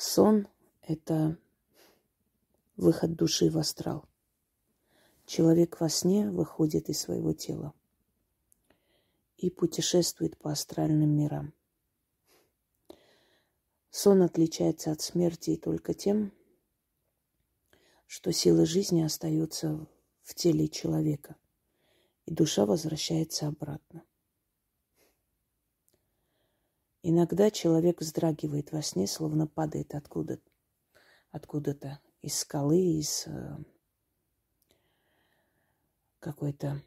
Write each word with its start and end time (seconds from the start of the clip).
Сон– 0.00 0.46
это 0.82 1.36
выход 2.76 3.16
души 3.16 3.50
в 3.50 3.58
астрал. 3.58 4.08
Человек 5.26 5.80
во 5.80 5.88
сне 5.88 6.30
выходит 6.30 6.88
из 6.88 7.00
своего 7.00 7.32
тела 7.32 7.74
и 9.38 9.50
путешествует 9.50 10.38
по 10.38 10.52
астральным 10.52 11.10
мирам. 11.16 11.52
Сон 13.90 14.22
отличается 14.22 14.92
от 14.92 15.00
смерти 15.00 15.56
только 15.56 15.94
тем, 15.94 16.32
что 18.06 18.32
сила 18.32 18.66
жизни 18.66 19.02
остается 19.02 19.84
в 20.22 20.32
теле 20.36 20.68
человека, 20.68 21.34
и 22.24 22.32
душа 22.32 22.66
возвращается 22.66 23.48
обратно. 23.48 24.04
Иногда 27.10 27.50
человек 27.50 28.02
вздрагивает 28.02 28.70
во 28.70 28.82
сне, 28.82 29.06
словно 29.06 29.46
падает 29.46 29.94
откуда-то, 29.94 30.42
откуда-то 31.30 32.00
из 32.20 32.38
скалы, 32.38 32.78
из 32.78 33.26
э, 33.26 33.56
какой-то 36.18 36.82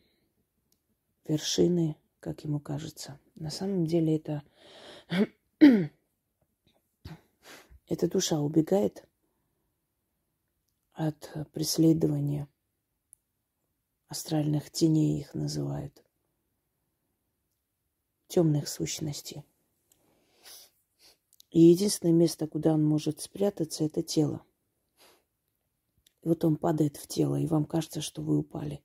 вершины, 1.25 1.95
как 2.19 2.43
ему 2.43 2.59
кажется. 2.59 3.19
На 3.33 3.49
самом 3.49 3.87
деле 3.87 4.15
это, 4.15 4.43
эта 7.87 8.07
душа 8.07 8.41
убегает 8.41 9.03
от 10.93 11.31
преследования 11.51 12.47
астральных 14.07 14.69
теней 14.69 15.19
их 15.19 15.33
называют, 15.33 16.05
темных 18.27 18.67
сущностей. 18.67 19.43
И 21.51 21.59
единственное 21.59 22.13
место, 22.13 22.47
куда 22.47 22.73
он 22.73 22.83
может 22.83 23.19
спрятаться, 23.19 23.83
это 23.83 24.01
тело. 24.01 24.43
И 26.21 26.27
вот 26.29 26.45
он 26.45 26.55
падает 26.55 26.95
в 26.95 27.07
тело, 27.07 27.35
и 27.35 27.45
вам 27.45 27.65
кажется, 27.65 27.99
что 27.99 28.21
вы 28.21 28.37
упали. 28.37 28.81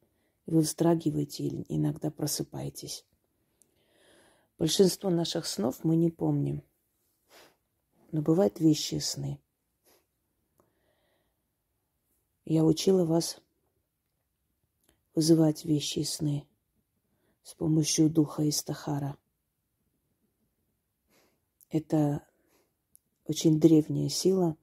И 0.47 0.51
вы 0.51 0.61
вздрагиваете 0.61 1.45
или 1.45 1.65
иногда 1.69 2.11
просыпаетесь. 2.11 3.05
Большинство 4.59 5.11
наших 5.11 5.47
снов 5.47 5.85
мы 5.85 5.97
не 5.97 6.11
помним. 6.11 6.63
Но 8.11 8.23
бывают 8.23 8.59
вещи 8.59 8.99
сны. 8.99 9.41
Я 12.45 12.65
учила 12.65 13.05
вас 13.05 13.41
вызывать 15.15 15.65
вещи 15.65 16.01
сны 16.01 16.47
с 17.43 17.55
помощью 17.55 18.11
духа 18.11 18.49
Истахара. 18.49 19.17
Это 21.69 22.27
очень 23.29 23.59
древняя 23.59 24.09
сила. 24.09 24.57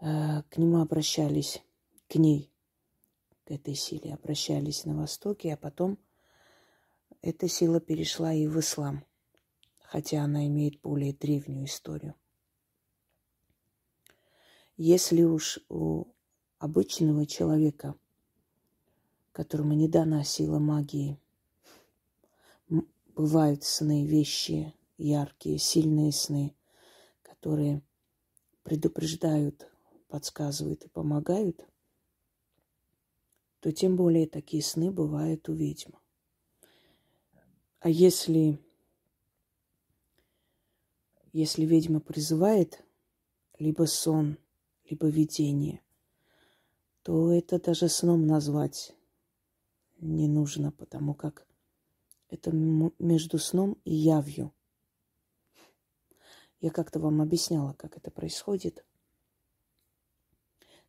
Э, 0.00 0.42
к 0.50 0.56
нему 0.58 0.80
обращались, 0.80 1.62
к 2.08 2.16
ней, 2.16 2.50
к 3.44 3.50
этой 3.50 3.74
силе 3.74 4.14
обращались 4.14 4.84
на 4.84 4.96
Востоке, 4.96 5.54
а 5.54 5.56
потом 5.56 5.98
эта 7.22 7.48
сила 7.48 7.80
перешла 7.80 8.32
и 8.32 8.46
в 8.46 8.58
ислам, 8.58 9.04
хотя 9.80 10.22
она 10.22 10.46
имеет 10.46 10.80
более 10.80 11.12
древнюю 11.12 11.66
историю. 11.66 12.14
Если 14.76 15.22
уж 15.22 15.60
у 15.68 16.06
обычного 16.58 17.26
человека, 17.26 17.94
которому 19.32 19.74
не 19.74 19.88
дана 19.88 20.24
сила 20.24 20.58
магии, 20.58 21.18
бывают 23.14 23.64
сны, 23.64 24.06
вещи 24.06 24.74
яркие, 24.98 25.58
сильные 25.58 26.12
сны– 26.12 26.54
которые 27.42 27.82
предупреждают, 28.62 29.68
подсказывают 30.06 30.84
и 30.84 30.88
помогают, 30.88 31.66
то 33.58 33.72
тем 33.72 33.96
более 33.96 34.28
такие 34.28 34.62
сны 34.62 34.92
бывают 34.92 35.48
у 35.48 35.52
ведьм. 35.52 35.90
А 37.80 37.88
если, 37.88 38.60
если 41.32 41.64
ведьма 41.64 41.98
призывает 41.98 42.84
либо 43.58 43.86
сон, 43.86 44.38
либо 44.88 45.08
видение, 45.08 45.82
то 47.02 47.32
это 47.32 47.58
даже 47.58 47.88
сном 47.88 48.28
назвать 48.28 48.94
не 49.98 50.28
нужно, 50.28 50.70
потому 50.70 51.14
как 51.14 51.44
это 52.28 52.52
между 52.52 53.38
сном 53.38 53.78
и 53.84 53.92
явью– 53.92 54.54
я 56.62 56.70
как-то 56.70 57.00
вам 57.00 57.20
объясняла, 57.20 57.72
как 57.72 57.96
это 57.96 58.12
происходит. 58.12 58.86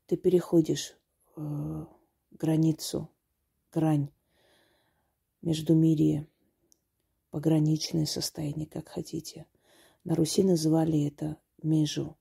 Ты 0.06 0.18
переходишь 0.18 0.96
э, 1.36 1.86
границу, 2.30 3.10
грань 3.72 4.12
между 5.42 5.74
мире, 5.74 6.28
пограничное 7.32 8.06
состояние, 8.06 8.68
как 8.68 8.88
хотите. 8.88 9.48
На 10.04 10.14
Руси 10.14 10.44
называли 10.44 11.08
это 11.08 11.38
межу. 11.64 12.20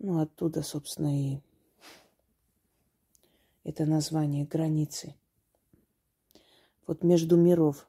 Ну, 0.00 0.18
оттуда, 0.18 0.62
собственно, 0.62 1.16
и 1.16 1.40
это 3.62 3.86
название 3.86 4.44
границы. 4.44 5.14
Вот 6.84 7.04
между 7.04 7.36
миров 7.36 7.88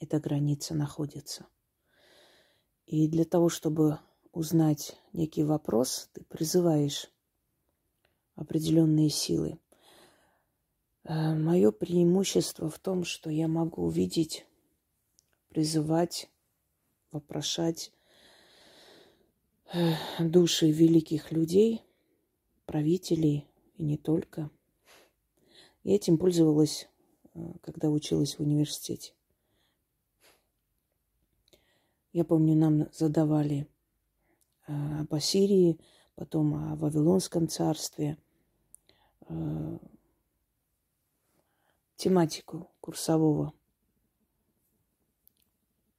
эта 0.00 0.18
граница 0.18 0.74
находится– 0.74 1.46
и 2.86 3.08
для 3.08 3.24
того, 3.24 3.48
чтобы 3.48 3.98
узнать 4.32 4.96
некий 5.12 5.42
вопрос, 5.42 6.08
ты 6.12 6.22
призываешь 6.22 7.10
определенные 8.36 9.10
силы. 9.10 9.58
Э, 11.02 11.34
Мое 11.34 11.72
преимущество 11.72 12.70
в 12.70 12.78
том, 12.78 13.04
что 13.04 13.28
я 13.28 13.48
могу 13.48 13.86
увидеть, 13.86 14.46
призывать, 15.48 16.30
вопрошать 17.10 17.92
э, 19.72 19.94
души 20.20 20.70
великих 20.70 21.32
людей, 21.32 21.82
правителей 22.66 23.48
и 23.74 23.82
не 23.82 23.96
только. 23.96 24.50
И 25.82 25.92
этим 25.92 26.18
пользовалась, 26.18 26.88
э, 27.34 27.40
когда 27.62 27.90
училась 27.90 28.38
в 28.38 28.42
университете. 28.42 29.15
Я 32.16 32.24
помню, 32.24 32.56
нам 32.56 32.88
задавали 32.94 33.68
а, 34.66 35.00
об 35.02 35.12
Ассирии, 35.12 35.78
потом 36.14 36.54
о 36.54 36.74
Вавилонском 36.74 37.46
царстве, 37.46 38.16
а, 39.28 39.78
тематику 41.96 42.70
курсового. 42.80 43.52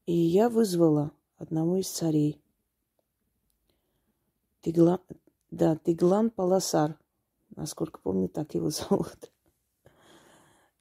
И 0.08 0.14
я 0.14 0.50
вызвала 0.50 1.12
одного 1.36 1.78
из 1.78 1.88
царей. 1.88 2.42
Тигла... 4.62 5.00
Да, 5.52 5.76
Тиглан 5.76 6.32
Паласар. 6.32 6.98
Насколько 7.56 8.00
помню, 8.00 8.28
так 8.28 8.56
его 8.56 8.70
зовут. 8.72 9.32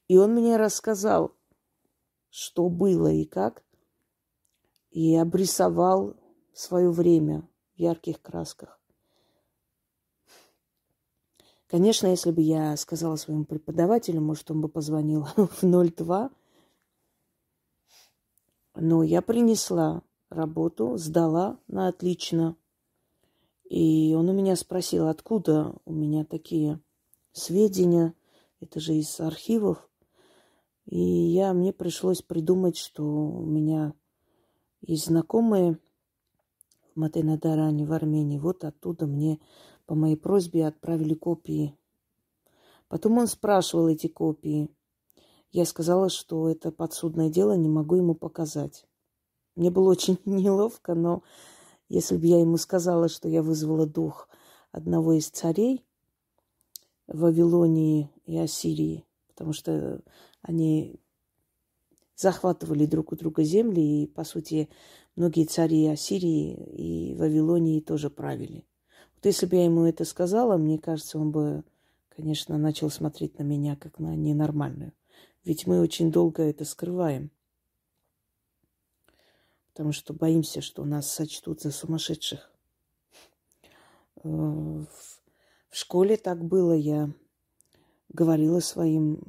И 0.09 0.17
он 0.17 0.33
мне 0.33 0.57
рассказал, 0.57 1.37
что 2.31 2.71
было 2.71 3.13
и 3.13 3.27
как 3.27 3.66
и 4.97 5.15
обрисовал 5.15 6.17
свое 6.55 6.91
время 6.91 7.47
в 7.75 7.81
ярких 7.81 8.23
красках. 8.23 8.81
Конечно, 11.67 12.07
если 12.07 12.31
бы 12.31 12.41
я 12.41 12.75
сказала 12.79 13.17
своему 13.17 13.45
преподавателю, 13.45 14.23
может, 14.23 14.51
он 14.51 14.63
бы 14.63 14.71
позвонил 14.71 15.27
в 15.37 15.61
02, 15.63 16.31
но 18.77 19.03
я 19.03 19.21
принесла 19.21 20.03
работу, 20.31 20.97
сдала 20.97 21.61
на 21.69 21.89
отлично. 21.89 22.57
И 23.69 24.15
он 24.17 24.31
у 24.31 24.33
меня 24.33 24.57
спросил, 24.57 25.09
откуда 25.09 25.75
у 25.85 25.93
меня 25.93 26.25
такие 26.25 26.81
сведения, 27.33 28.15
это 28.61 28.81
же 28.81 28.95
из 28.95 29.21
архивов. 29.21 29.91
И 30.87 30.99
я, 30.99 31.53
мне 31.53 31.75
пришлось 31.75 32.23
придумать, 32.23 32.79
что 32.79 33.05
у 33.05 33.45
меня 33.45 33.93
и 34.81 34.97
знакомые 34.97 35.79
в 36.95 36.99
Матенадаране, 36.99 37.85
в 37.85 37.93
Армении, 37.93 38.39
вот 38.39 38.65
оттуда 38.65 39.07
мне 39.07 39.39
по 39.87 39.95
моей 39.95 40.17
просьбе 40.17 40.67
отправили 40.67 41.15
копии. 41.15 41.77
Потом 42.89 43.19
он 43.19 43.27
спрашивал 43.27 43.89
эти 43.89 44.07
копии. 44.07 44.71
Я 45.51 45.65
сказала, 45.65 46.09
что 46.09 46.49
это 46.49 46.71
подсудное 46.71 47.31
дело, 47.31 47.57
не 47.57 47.69
могу 47.69 47.97
ему 47.97 48.15
показать. 48.15 48.87
Мне 49.55 49.71
было 49.71 49.91
очень 49.91 50.19
неловко, 50.25 50.95
но 50.95 51.23
если 51.89 52.17
бы 52.17 52.27
я 52.27 52.41
ему 52.41 52.57
сказала, 52.57 53.09
что 53.09 53.29
я 53.29 53.43
вызвала 53.43 53.87
дух 53.87 54.29
одного 54.73 55.15
из 55.15 55.29
царей 55.29 55.85
Вавилонии 57.07 58.11
и 58.25 58.37
Ассирии, 58.37 59.05
потому 59.29 59.53
что 59.53 60.03
они 60.43 61.01
захватывали 62.17 62.87
друг 62.87 63.13
у 63.13 63.17
друга 63.17 63.45
земли, 63.45 64.05
и, 64.05 64.07
по 64.07 64.25
сути, 64.25 64.69
многие 65.15 65.45
цари 65.45 65.87
Ассирии 65.87 66.55
и 66.55 67.15
Вавилонии 67.15 67.81
тоже 67.81 68.11
правили. 68.11 68.65
Вот 69.15 69.27
если 69.27 69.47
бы 69.47 69.57
я 69.57 69.65
ему 69.65 69.85
это 69.85 70.05
сказала, 70.05 70.57
мне 70.57 70.79
кажется, 70.79 71.19
он 71.19 71.31
бы, 71.31 71.63
конечно, 72.09 72.59
начал 72.59 72.91
смотреть 72.91 73.39
на 73.39 73.43
меня 73.43 73.77
как 73.77 73.99
на 73.99 74.17
ненормальную. 74.17 74.93
Ведь 75.45 75.67
мы 75.67 75.81
очень 75.81 76.11
долго 76.11 76.43
это 76.43 76.65
скрываем. 76.65 77.31
Потому 79.69 79.93
что 79.93 80.15
боимся, 80.15 80.63
что 80.63 80.85
нас 80.85 81.11
сочтут 81.11 81.61
за 81.61 81.71
сумасшедших. 81.71 82.51
Э, 84.25 84.29
в 84.29 85.77
школе 85.77 86.17
так 86.17 86.43
было. 86.43 86.73
Я 86.73 87.11
говорила 88.09 88.61
своим 88.61 89.21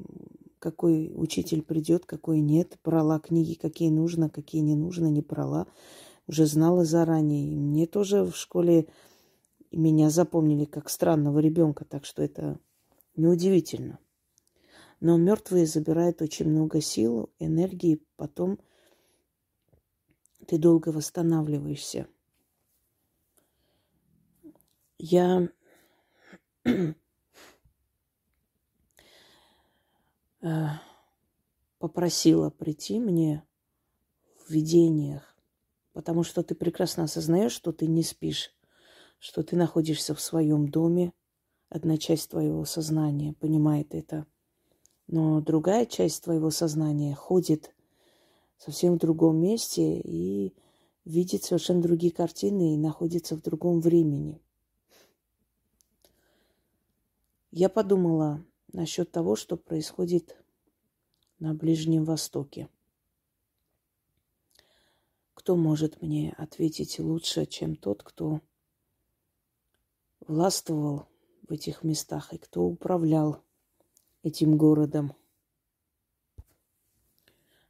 какой 0.67 1.13
учитель 1.15 1.61
придет, 1.61 2.05
какой 2.05 2.41
нет. 2.41 2.77
Брала 2.83 3.19
книги, 3.19 3.53
какие 3.53 3.89
нужно, 3.89 4.29
какие 4.29 4.59
не 4.59 4.75
нужно, 4.75 5.05
не 5.07 5.21
брала. 5.21 5.65
Уже 6.27 6.45
знала 6.45 6.83
заранее. 6.83 7.53
И 7.53 7.55
мне 7.55 7.87
тоже 7.87 8.25
в 8.25 8.35
школе 8.35 8.89
меня 9.71 10.09
запомнили 10.09 10.65
как 10.65 10.89
странного 10.89 11.39
ребенка, 11.39 11.85
так 11.85 12.03
что 12.03 12.21
это 12.21 12.59
неудивительно. 13.15 13.97
Но 14.99 15.15
мертвые 15.15 15.67
забирают 15.67 16.21
очень 16.21 16.49
много 16.49 16.81
сил, 16.81 17.29
энергии, 17.39 18.03
потом 18.17 18.59
ты 20.47 20.57
долго 20.57 20.89
восстанавливаешься. 20.89 22.07
Я 24.97 25.47
Э, 30.41 30.67
попросила 31.79 32.49
прийти 32.49 32.99
мне 32.99 33.43
в 34.45 34.51
видениях, 34.51 35.35
потому 35.93 36.23
что 36.23 36.43
ты 36.43 36.53
прекрасно 36.53 37.03
осознаешь, 37.03 37.51
что 37.51 37.71
ты 37.71 37.87
не 37.87 38.03
спишь, 38.03 38.53
что 39.19 39.43
ты 39.43 39.55
находишься 39.55 40.13
в 40.13 40.21
своем 40.21 40.69
доме, 40.69 41.13
одна 41.69 41.97
часть 41.97 42.29
твоего 42.29 42.65
сознания 42.65 43.33
понимает 43.33 43.95
это, 43.95 44.25
но 45.07 45.41
другая 45.41 45.85
часть 45.85 46.23
твоего 46.23 46.51
сознания 46.51 47.15
ходит 47.15 47.75
совсем 48.57 48.95
в 48.95 48.99
другом 48.99 49.37
месте 49.37 49.99
и 49.99 50.55
видит 51.03 51.43
совершенно 51.43 51.81
другие 51.81 52.11
картины 52.11 52.73
и 52.73 52.77
находится 52.77 53.35
в 53.35 53.41
другом 53.41 53.81
времени. 53.81 54.41
Я 57.51 57.69
подумала, 57.69 58.43
насчет 58.73 59.11
того, 59.11 59.35
что 59.35 59.57
происходит 59.57 60.37
на 61.39 61.53
Ближнем 61.53 62.03
Востоке. 62.03 62.69
Кто 65.33 65.55
может 65.55 66.01
мне 66.01 66.33
ответить 66.37 66.99
лучше, 66.99 67.45
чем 67.45 67.75
тот, 67.75 68.03
кто 68.03 68.41
властвовал 70.19 71.07
в 71.47 71.51
этих 71.53 71.83
местах 71.83 72.33
и 72.33 72.37
кто 72.37 72.63
управлял 72.63 73.43
этим 74.23 74.57
городом? 74.57 75.13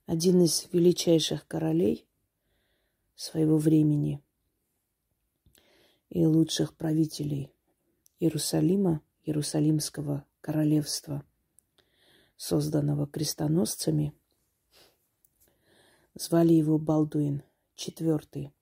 Один 0.05 0.41
из 0.41 0.67
величайших 0.71 1.45
королей 1.47 2.07
своего 3.15 3.57
времени 3.57 4.23
и 6.09 6.25
лучших 6.25 6.75
правителей 6.75 7.51
Иерусалима, 8.19 9.01
Иерусалимского 9.25 10.25
королевства, 10.47 11.25
созданного 12.37 13.05
крестоносцами. 13.05 14.13
Звали 16.15 16.53
его 16.53 16.77
Балдуин 16.77 17.43
IV. 17.75 18.53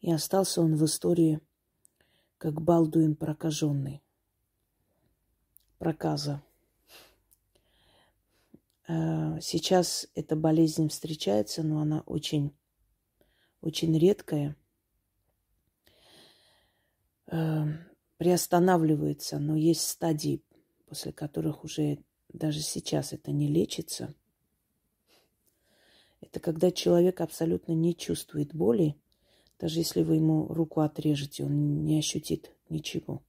И 0.00 0.10
остался 0.10 0.62
он 0.62 0.76
в 0.76 0.84
истории 0.86 1.42
как 2.38 2.62
Балдуин 2.62 3.16
прокаженный. 3.16 4.02
Проказа. 5.76 6.42
А, 8.88 9.38
сейчас 9.40 10.08
эта 10.14 10.36
болезнь 10.36 10.88
встречается, 10.88 11.62
но 11.62 11.82
она 11.82 12.00
очень, 12.06 12.56
очень 13.60 13.98
редкая. 13.98 14.56
Приостанавливается, 18.16 19.38
но 19.38 19.56
есть 19.56 19.88
стадии, 19.88 20.42
после 20.86 21.12
которых 21.12 21.64
уже 21.64 21.98
даже 22.32 22.60
сейчас 22.60 23.12
это 23.12 23.32
не 23.32 23.48
лечится. 23.48 24.14
Это 26.20 26.40
когда 26.40 26.70
человек 26.70 27.20
абсолютно 27.20 27.72
не 27.72 27.94
чувствует 27.94 28.54
боли, 28.54 28.96
даже 29.58 29.78
если 29.78 30.02
вы 30.02 30.16
ему 30.16 30.48
руку 30.48 30.80
отрежете, 30.80 31.44
он 31.44 31.84
не 31.84 31.98
ощутит 31.98 32.50
ничего. 32.68 33.22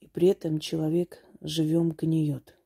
И 0.00 0.08
при 0.08 0.28
этом 0.28 0.58
человек 0.58 1.24
живем 1.40 1.90
гниет. 1.90 2.56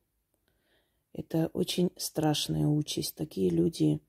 Это 1.13 1.49
очень 1.53 1.91
страшная 1.97 2.67
участь. 2.67 3.15
Такие 3.15 3.49
люди 3.49 3.99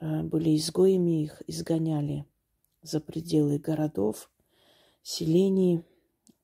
э, 0.00 0.22
были 0.22 0.56
изгоями, 0.56 1.22
их 1.22 1.42
изгоняли 1.46 2.24
за 2.82 3.00
пределы 3.00 3.58
городов, 3.58 4.30
селении 5.08 5.82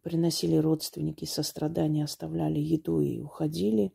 приносили 0.00 0.56
родственники 0.56 1.26
сострадания, 1.26 2.05
оставляли 2.05 2.58
еду 2.58 3.00
и 3.00 3.20
уходили. 3.20 3.93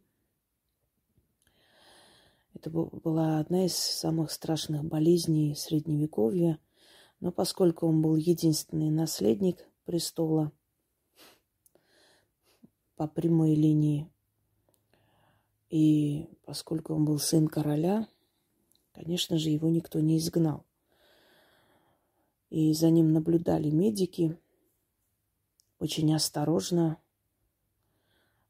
Это 2.54 2.69
была 2.69 3.39
одна 3.39 3.66
из 3.66 3.74
самых 3.74 4.31
страшных 4.31 4.86
болезней 4.86 5.56
Средневековья. 5.56 6.60
Но 7.19 7.31
поскольку 7.31 7.88
он 7.88 8.01
был 8.01 8.16
единственный 8.16 8.92
наследник 8.92 9.68
престола 9.86 10.51
по 12.95 13.07
прямой 13.07 13.56
линии, 13.56 14.07
и 15.69 16.30
поскольку 16.45 16.94
он 16.94 17.06
был 17.06 17.18
сын 17.18 17.48
короля, 17.48 18.07
конечно 18.94 19.39
же, 19.39 19.50
его 19.50 19.69
никто 19.69 20.00
не 20.00 20.18
изгнал. 20.18 20.63
И 22.51 22.74
за 22.74 22.92
ним 22.92 23.13
наблюдали 23.13 23.71
медики– 23.71 24.38
очень 25.80 26.14
осторожно 26.14 26.98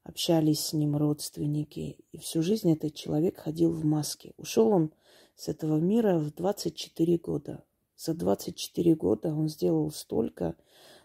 общались 0.03 0.65
с 0.65 0.73
ним 0.73 0.95
родственники. 0.97 1.97
И 2.11 2.17
всю 2.17 2.41
жизнь 2.41 2.71
этот 2.71 2.95
человек 2.95 3.37
ходил 3.37 3.71
в 3.71 3.85
маске. 3.85 4.33
Ушел 4.37 4.69
он 4.69 4.91
с 5.35 5.47
этого 5.47 5.77
мира 5.77 6.17
в 6.17 6.33
24 6.33 7.17
года. 7.17 7.63
За 7.95 8.13
24 8.13 8.95
года 8.95 9.33
он 9.33 9.49
сделал 9.49 9.91
столько, 9.91 10.55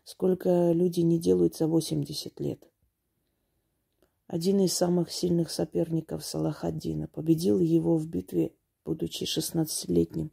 сколько 0.05 0.73
люди 0.73 1.01
не 1.01 1.19
делают 1.19 1.57
за 1.57 1.67
80 1.67 2.41
лет. 2.41 2.67
Один 4.27 4.61
из 4.61 4.73
самых 4.73 5.13
сильных 5.13 5.51
соперников 5.51 6.25
Салахаддина 6.25 7.09
победил 7.09 7.61
его 7.61 7.99
в 7.99 8.07
битве, 8.07 8.55
будучи 8.85 9.25
16-летним. 9.25 10.31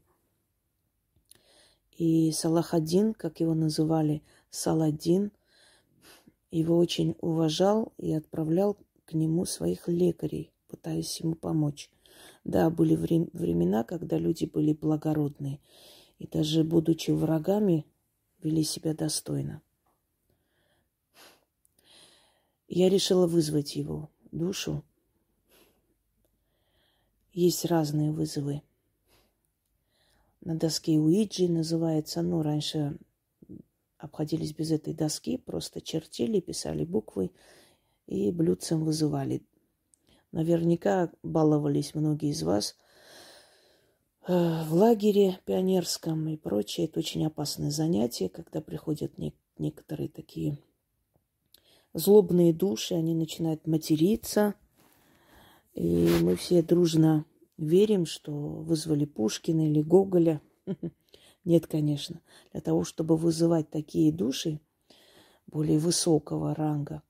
И 1.97 2.31
Салахаддин, 2.31 3.13
как 3.13 3.41
его 3.41 3.53
называли, 3.53 4.23
Саладин– 4.49 5.31
его 6.51 6.77
очень 6.77 7.15
уважал 7.21 7.93
и 7.97 8.13
отправлял 8.13 8.77
к 9.05 9.13
нему 9.13 9.45
своих 9.45 9.87
лекарей, 9.87 10.51
пытаясь 10.67 11.19
ему 11.21 11.35
помочь. 11.35 11.89
Да, 12.43 12.69
были 12.69 12.95
времена, 12.95 13.83
когда 13.83 14.17
люди 14.17 14.45
были 14.45 14.73
благородные 14.73 15.59
и 16.19 16.27
даже 16.27 16.63
будучи 16.63 17.11
врагами, 17.11 17.85
вели 18.41 18.63
себя 18.63 18.93
достойно. 18.93 19.61
Я 22.67 22.89
решила 22.89 23.27
вызвать 23.27 23.75
его 23.75 24.09
душу. 24.31 24.83
Есть 27.33 27.65
разные 27.65 28.11
вызовы. 28.11 28.61
На 30.41 30.55
доске 30.55 30.97
Уиджи 30.99 31.47
называется, 31.47 32.21
ну, 32.21 32.41
раньше 32.41 32.97
обходились 34.01 34.53
без 34.53 34.71
этой 34.71 34.93
доски, 34.93 35.37
просто 35.37 35.79
чертили, 35.79 36.39
писали 36.39 36.83
буквы 36.83 37.31
и 38.07 38.31
блюдцем 38.31 38.83
вызывали. 38.83 39.43
Наверняка 40.31 41.11
баловались 41.21 41.93
многие 41.93 42.31
из 42.31 42.41
вас 42.41 42.75
э, 44.27 44.63
в 44.65 44.73
лагере 44.73 45.39
пионерском 45.45 46.27
и 46.29 46.35
прочее. 46.35 46.87
Это 46.87 46.99
очень 46.99 47.25
опасное 47.25 47.69
занятие, 47.69 48.29
когда 48.29 48.59
приходят 48.59 49.17
не, 49.19 49.35
некоторые 49.59 50.09
такие 50.09 50.57
злобные 51.93 52.53
души, 52.53 52.95
они 52.95 53.13
начинают 53.13 53.67
материться. 53.67 54.55
И 55.73 56.09
мы 56.21 56.35
все 56.35 56.63
дружно 56.63 57.25
верим, 57.57 58.05
что 58.05 58.31
вызвали 58.31 59.05
Пушкина 59.05 59.69
или 59.69 59.81
Гоголя. 59.81 60.41
Нет, 61.43 61.67
конечно. 61.67 62.21
Для 62.51 62.61
того, 62.61 62.83
чтобы 62.83 63.17
вызывать 63.17 63.69
такие 63.69 64.11
души 64.11 64.59
более 65.47 65.79
высокого 65.79 66.53
ранга, 66.53 67.01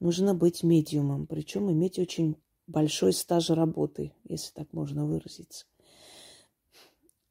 нужно 0.00 0.34
быть 0.34 0.62
медиумом, 0.62 1.26
причем 1.26 1.70
иметь 1.70 1.98
очень 1.98 2.36
большой 2.66 3.12
стаж 3.12 3.50
работы, 3.50 4.12
если 4.24 4.52
так 4.52 4.72
можно 4.72 5.06
выразиться. 5.06 5.66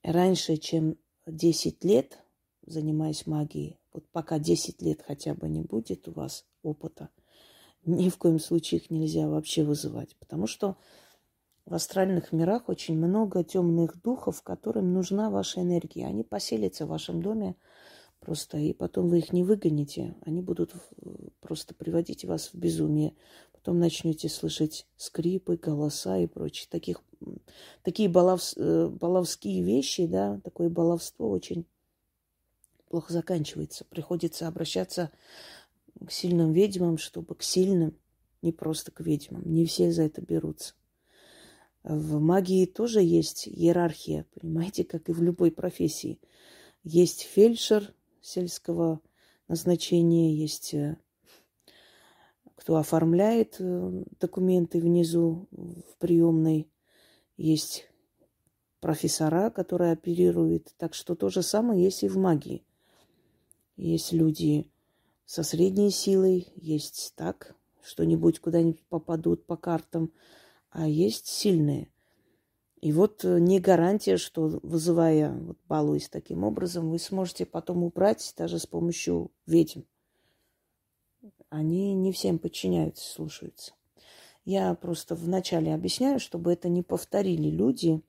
Раньше, 0.01 0.57
чем 0.57 0.97
10 1.25 1.83
лет, 1.83 2.19
занимаясь 2.65 3.25
магией, 3.25 3.79
вот 3.91 4.07
пока 4.11 4.39
10 4.39 4.81
лет 4.81 5.01
хотя 5.05 5.33
бы 5.33 5.49
не 5.49 5.61
будет 5.61 6.07
у 6.07 6.11
вас 6.11 6.45
опыта, 6.63 7.09
ни 7.85 8.09
в 8.09 8.17
коем 8.17 8.39
случае 8.39 8.81
их 8.81 8.89
нельзя 8.89 9.27
вообще 9.27 9.63
вызывать, 9.63 10.15
потому 10.17 10.47
что 10.47 10.77
в 11.65 11.73
астральных 11.73 12.31
мирах 12.31 12.69
очень 12.69 12.95
много 12.95 13.43
темных 13.43 13.99
духов, 14.01 14.43
которым 14.43 14.93
нужна 14.93 15.29
ваша 15.29 15.61
энергия. 15.61 16.05
Они 16.05 16.23
поселятся 16.23 16.85
в 16.85 16.89
вашем 16.89 17.21
доме 17.21 17.55
просто, 18.19 18.57
и 18.57 18.73
потом 18.73 19.09
вы 19.09 19.19
их 19.19 19.33
не 19.33 19.43
выгоните. 19.43 20.15
Они 20.21 20.41
будут 20.41 20.73
просто 21.41 21.73
приводить 21.73 22.23
вас 22.23 22.49
в 22.53 22.55
безумие. 22.55 23.15
Потом 23.51 23.79
начнете 23.79 24.29
слышать 24.29 24.85
скрипы, 24.95 25.57
голоса 25.57 26.19
и 26.19 26.27
прочее. 26.27 26.67
Таких, 26.69 27.01
такие 27.81 28.09
балов, 28.09 28.41
э, 28.55 28.87
баловские 28.87 29.63
вещи, 29.63 30.05
да, 30.05 30.39
такое 30.43 30.69
баловство 30.69 31.31
очень 31.31 31.65
плохо 32.89 33.11
заканчивается. 33.11 33.85
Приходится 33.85 34.47
обращаться 34.47 35.09
к 36.05 36.11
сильным 36.11 36.53
ведьмам, 36.53 36.99
чтобы 36.99 37.33
к 37.33 37.41
сильным, 37.41 37.97
не 38.43 38.51
просто 38.51 38.91
к 38.91 38.99
ведьмам. 38.99 39.41
Не 39.45 39.65
все 39.65 39.91
за 39.91 40.03
это 40.03 40.21
берутся. 40.21 40.75
В 41.85 42.19
магии 42.19 42.65
тоже 42.65 43.03
есть 43.03 43.47
иерархия, 43.47 44.25
понимаете, 44.33 44.83
как 44.83 45.07
и 45.07 45.11
в 45.11 45.21
любой 45.21 45.51
профессии. 45.51 46.19
Есть 46.83 47.21
фельдшер 47.21 47.93
сельского 48.21 49.01
назначения, 49.47 50.33
есть 50.33 50.73
э, 50.73 50.97
кто 52.55 52.77
оформляет 52.77 53.57
э, 53.59 54.03
документы 54.19 54.79
внизу 54.79 55.47
в 55.51 55.97
приемной, 55.99 56.71
есть 57.37 57.87
профессора, 58.79 59.51
которые 59.51 59.91
оперируют. 59.91 60.73
Так 60.77 60.95
что 60.95 61.13
то 61.13 61.29
же 61.29 61.43
самое 61.43 61.83
есть 61.83 62.01
и 62.01 62.09
в 62.09 62.17
магии. 62.17 62.65
Есть 63.77 64.11
люди 64.11 64.71
со 65.25 65.43
средней 65.43 65.91
силой, 65.91 66.47
есть 66.55 67.13
так, 67.15 67.55
что-нибудь 67.83 68.39
куда-нибудь 68.39 68.81
попадут 68.89 69.45
по 69.45 69.55
картам– 69.55 70.11
а 70.75 70.87
есть 70.87 71.27
сильные. 71.27 71.87
И 72.81 72.91
вот 72.91 73.23
э, 73.23 73.39
не 73.39 73.59
гарантия, 73.59 74.17
что 74.17 74.59
вызывая, 74.61 75.31
вот 75.31 75.57
балуясь 75.67 76.09
таким 76.09 76.43
образом, 76.43 76.91
вы 76.91 76.99
сможете 76.99 77.45
потом 77.45 77.83
убрать 77.83 78.33
даже 78.37 78.59
с 78.59 78.67
помощью 78.67 79.31
ведьм. 79.47 79.81
Они 81.49 81.93
не 81.93 82.11
всем 82.11 82.37
подчиняются, 82.39 83.09
слушаются. 83.09 83.73
Я 84.43 84.73
просто 84.75 85.15
вначале 85.15 85.73
объясняю, 85.73 86.19
чтобы 86.19 86.51
это 86.51 86.67
не 86.67 86.83
повторили 86.83 87.49
люди, 87.49 88.01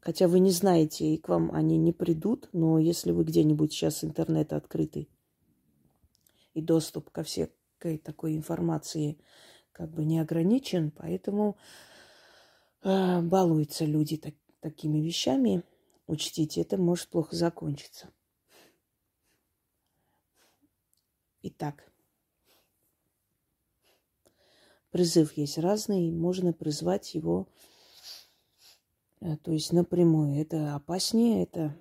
хотя 0.00 0.26
вы 0.26 0.40
не 0.40 0.50
знаете, 0.50 1.06
и 1.06 1.18
к 1.18 1.28
вам 1.28 1.50
они 1.52 1.76
не 1.76 1.92
придут, 1.92 2.48
но 2.52 2.78
если 2.78 3.12
вы 3.12 3.24
где-нибудь 3.24 3.72
сейчас 3.72 4.02
интернет 4.02 4.54
открытый 4.54 5.10
и 6.54 6.62
доступ 6.62 7.10
ко 7.10 7.22
всякой 7.22 7.98
такой 7.98 8.36
информации 8.36 9.18
как 9.72 9.90
бы 9.90 10.06
не 10.06 10.18
ограничен, 10.18 10.90
поэтому 10.90 11.58
балуются 12.86 13.84
люди 13.84 14.16
так, 14.16 14.34
такими 14.60 14.98
вещами, 14.98 15.64
учтите, 16.06 16.60
это 16.60 16.76
может 16.76 17.08
плохо 17.08 17.34
закончиться. 17.34 18.10
Итак, 21.42 21.90
призыв 24.90 25.36
есть 25.36 25.58
разный, 25.58 26.10
можно 26.10 26.52
призвать 26.52 27.14
его, 27.14 27.48
э, 29.20 29.36
то 29.36 29.52
есть 29.52 29.72
напрямую. 29.72 30.40
Это 30.40 30.74
опаснее, 30.74 31.42
это 31.42 31.76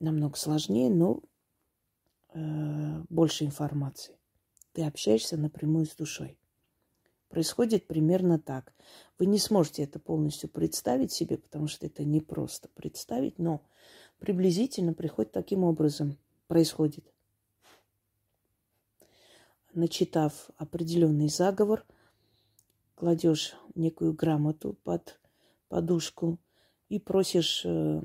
намного 0.00 0.36
сложнее, 0.36 0.90
но 0.90 1.22
э, 2.34 3.04
больше 3.08 3.44
информации. 3.44 4.16
Ты 4.72 4.84
общаешься 4.84 5.36
напрямую 5.36 5.86
с 5.86 5.94
душой 5.94 6.38
происходит 7.28 7.86
примерно 7.86 8.38
так. 8.38 8.74
Вы 9.18 9.26
не 9.26 9.38
сможете 9.38 9.84
это 9.84 9.98
полностью 9.98 10.48
представить 10.48 11.12
себе, 11.12 11.38
потому 11.38 11.68
что 11.68 11.86
это 11.86 12.04
не 12.04 12.20
просто 12.20 12.68
представить, 12.74 13.38
но 13.38 13.62
приблизительно 14.18 14.94
приходит 14.94 15.32
таким 15.32 15.64
образом. 15.64 16.18
Происходит. 16.46 17.04
Начитав 19.74 20.50
определенный 20.56 21.28
заговор, 21.28 21.84
кладешь 22.94 23.54
некую 23.74 24.14
грамоту 24.14 24.78
под 24.82 25.20
подушку 25.68 26.38
и 26.88 26.98
просишь 26.98 27.62
э, 27.64 28.00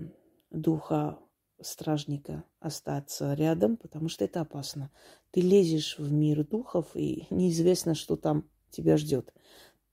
духа 0.52 1.20
стражника 1.62 2.44
остаться 2.60 3.34
рядом, 3.34 3.78
потому 3.78 4.10
что 4.10 4.26
это 4.26 4.42
опасно. 4.42 4.92
Ты 5.32 5.42
лезешь 5.42 5.98
в 5.98 6.12
мир 6.12 6.46
духов, 6.46 6.96
и 6.96 7.28
неизвестно, 7.30 7.96
что 7.96 8.18
там 8.18 8.50
тебя 8.74 8.98
ждет. 8.98 9.34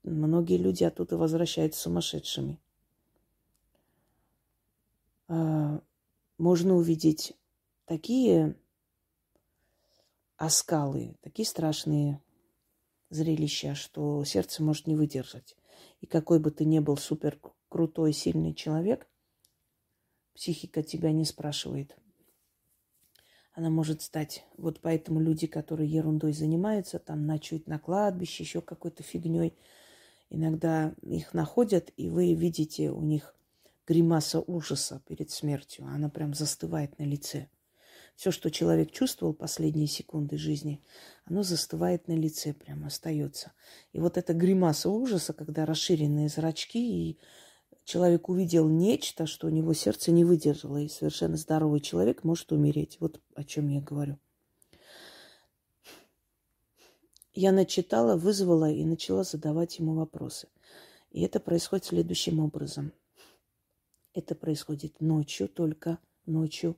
Многие 0.02 0.56
люди 0.56 0.82
оттуда 0.82 1.16
возвращаются 1.16 1.80
сумасшедшими. 1.80 2.58
А, 5.28 5.80
можно 6.38 6.74
увидеть 6.74 7.34
такие 7.84 8.56
оскалы, 10.36 11.16
такие 11.20 11.46
страшные 11.46 12.20
зрелища, 13.10 13.74
что 13.74 14.24
сердце 14.24 14.62
может 14.62 14.86
не 14.86 14.96
выдержать. 14.96 15.56
И 16.00 16.06
какой 16.06 16.40
бы 16.40 16.50
ты 16.50 16.64
ни 16.64 16.78
был 16.78 16.96
супер 16.96 17.38
крутой, 17.68 18.12
сильный 18.12 18.54
человек, 18.54 19.06
психика 20.34 20.82
тебя 20.82 21.12
не 21.12 21.24
спрашивает– 21.24 21.96
она 23.60 23.68
может 23.68 24.00
стать. 24.00 24.46
Вот 24.56 24.80
поэтому 24.80 25.20
люди, 25.20 25.46
которые 25.46 25.88
ерундой 25.88 26.32
занимаются, 26.32 26.98
там 26.98 27.26
ночуют 27.26 27.66
на 27.66 27.78
кладбище, 27.78 28.42
еще 28.42 28.62
какой-то 28.62 29.02
фигней, 29.02 29.54
иногда 30.30 30.94
их 31.02 31.34
находят, 31.34 31.92
и 31.98 32.08
вы 32.08 32.32
видите 32.32 32.90
у 32.90 33.02
них 33.02 33.34
гримаса 33.86 34.40
ужаса 34.40 35.02
перед 35.06 35.30
смертью. 35.30 35.84
Она 35.86 36.08
прям 36.08 36.32
застывает 36.32 36.98
на 36.98 37.02
лице. 37.04 37.48
Все, 38.16 38.30
что 38.30 38.50
человек 38.50 38.92
чувствовал 38.92 39.34
последние 39.34 39.88
секунды 39.88 40.38
жизни, 40.38 40.82
оно 41.26 41.42
застывает 41.42 42.08
на 42.08 42.12
лице, 42.12 42.54
прям 42.54 42.84
остается. 42.86 43.52
И 43.92 44.00
вот 44.00 44.16
эта 44.16 44.32
гримаса 44.32 44.88
ужаса, 44.88 45.34
когда 45.34 45.66
расширенные 45.66 46.28
зрачки 46.28 47.10
и 47.10 47.18
человек 47.84 48.28
увидел 48.28 48.68
нечто, 48.68 49.26
что 49.26 49.46
у 49.46 49.50
него 49.50 49.74
сердце 49.74 50.12
не 50.12 50.24
выдержало, 50.24 50.78
и 50.78 50.88
совершенно 50.88 51.36
здоровый 51.36 51.80
человек 51.80 52.24
может 52.24 52.52
умереть. 52.52 52.98
Вот 53.00 53.20
о 53.34 53.44
чем 53.44 53.68
я 53.68 53.80
говорю. 53.80 54.18
Я 57.32 57.52
начитала, 57.52 58.16
вызвала 58.16 58.70
и 58.70 58.84
начала 58.84 59.22
задавать 59.22 59.78
ему 59.78 59.94
вопросы. 59.94 60.48
И 61.10 61.22
это 61.22 61.40
происходит 61.40 61.86
следующим 61.86 62.40
образом. 62.40 62.92
Это 64.12 64.34
происходит 64.34 65.00
ночью, 65.00 65.48
только 65.48 65.98
ночью. 66.26 66.76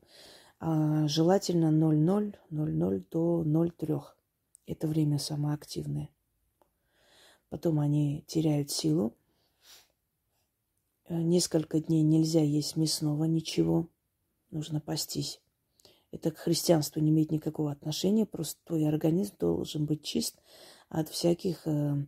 А 0.60 1.08
желательно 1.08 1.70
00, 1.70 2.36
00 2.50 3.04
до 3.10 3.44
03. 3.44 3.94
Это 4.66 4.86
время 4.86 5.18
самое 5.18 5.54
активное. 5.54 6.08
Потом 7.48 7.80
они 7.80 8.24
теряют 8.26 8.70
силу, 8.70 9.16
несколько 11.14 11.80
дней 11.80 12.02
нельзя 12.02 12.42
есть 12.42 12.76
мясного, 12.76 13.24
ничего. 13.24 13.88
Нужно 14.50 14.80
пастись. 14.80 15.40
Это 16.10 16.30
к 16.30 16.38
христианству 16.38 17.00
не 17.00 17.10
имеет 17.10 17.30
никакого 17.30 17.72
отношения. 17.72 18.26
Просто 18.26 18.60
твой 18.64 18.86
организм 18.86 19.34
должен 19.38 19.86
быть 19.86 20.02
чист 20.04 20.36
от 20.90 21.08
всяких 21.08 21.66
э, 21.66 22.06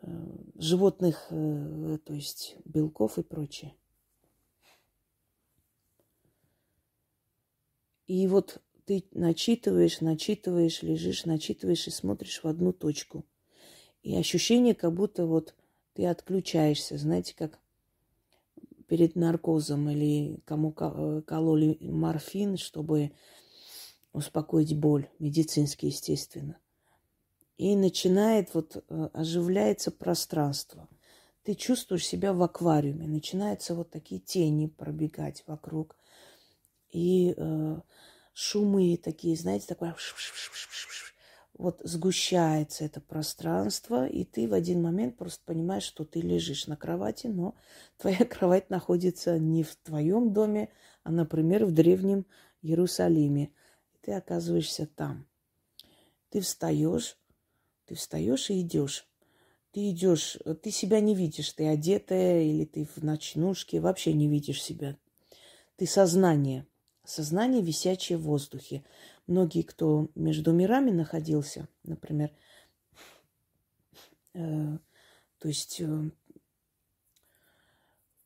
э, 0.00 0.08
животных, 0.56 1.26
э, 1.30 1.98
то 2.04 2.14
есть 2.14 2.56
белков 2.64 3.18
и 3.18 3.22
прочее. 3.22 3.74
И 8.06 8.26
вот 8.28 8.62
ты 8.86 9.04
начитываешь, 9.12 10.00
начитываешь, 10.00 10.82
лежишь, 10.82 11.26
начитываешь 11.26 11.88
и 11.88 11.90
смотришь 11.90 12.42
в 12.42 12.46
одну 12.46 12.72
точку. 12.72 13.24
И 14.02 14.16
ощущение, 14.16 14.74
как 14.74 14.94
будто 14.94 15.26
вот 15.26 15.54
ты 15.92 16.06
отключаешься, 16.06 16.96
знаете, 16.96 17.34
как 17.36 17.58
перед 18.86 19.16
наркозом 19.16 19.88
или 19.90 20.38
кому 20.44 20.74
э, 20.78 21.22
кололи 21.26 21.78
морфин, 21.80 22.56
чтобы 22.56 23.12
успокоить 24.12 24.76
боль, 24.76 25.08
медицинский, 25.18 25.88
естественно. 25.88 26.58
И 27.58 27.74
начинает 27.76 28.54
вот 28.54 28.76
э, 28.88 29.08
оживляется 29.12 29.90
пространство. 29.90 30.88
Ты 31.42 31.54
чувствуешь 31.54 32.06
себя 32.06 32.32
в 32.32 32.42
аквариуме, 32.42 33.06
начинаются 33.06 33.74
вот 33.74 33.90
такие 33.90 34.20
тени 34.20 34.66
пробегать 34.66 35.44
вокруг. 35.46 35.96
И 36.90 37.34
э, 37.36 37.80
шумы 38.32 38.96
такие, 39.02 39.36
знаете, 39.36 39.66
такое 39.66 39.94
вот 41.58 41.80
сгущается 41.84 42.84
это 42.84 43.00
пространство, 43.00 44.06
и 44.06 44.24
ты 44.24 44.46
в 44.46 44.52
один 44.52 44.82
момент 44.82 45.16
просто 45.16 45.42
понимаешь, 45.44 45.84
что 45.84 46.04
ты 46.04 46.20
лежишь 46.20 46.66
на 46.66 46.76
кровати, 46.76 47.28
но 47.28 47.54
твоя 47.96 48.24
кровать 48.24 48.70
находится 48.70 49.38
не 49.38 49.62
в 49.62 49.74
твоем 49.76 50.32
доме, 50.32 50.68
а, 51.02 51.10
например, 51.10 51.64
в 51.64 51.72
древнем 51.72 52.26
Иерусалиме. 52.62 53.50
Ты 54.02 54.12
оказываешься 54.12 54.86
там. 54.86 55.26
Ты 56.30 56.40
встаешь, 56.40 57.16
ты 57.86 57.94
встаешь 57.94 58.50
и 58.50 58.60
идешь. 58.60 59.08
Ты 59.72 59.90
идешь, 59.90 60.38
ты 60.62 60.70
себя 60.70 61.00
не 61.00 61.14
видишь, 61.14 61.52
ты 61.52 61.68
одетая 61.68 62.42
или 62.42 62.64
ты 62.64 62.84
в 62.84 63.02
ночнушке, 63.02 63.80
вообще 63.80 64.12
не 64.14 64.26
видишь 64.26 64.62
себя. 64.62 64.96
Ты 65.76 65.86
сознание, 65.86 66.66
сознание, 67.04 67.62
висячее 67.62 68.16
в 68.16 68.22
воздухе 68.22 68.84
многие, 69.26 69.62
кто 69.62 70.10
между 70.14 70.52
мирами 70.52 70.90
находился, 70.90 71.68
например, 71.84 72.32
э, 74.34 74.78
то 75.38 75.48
есть 75.48 75.80
э, 75.80 76.10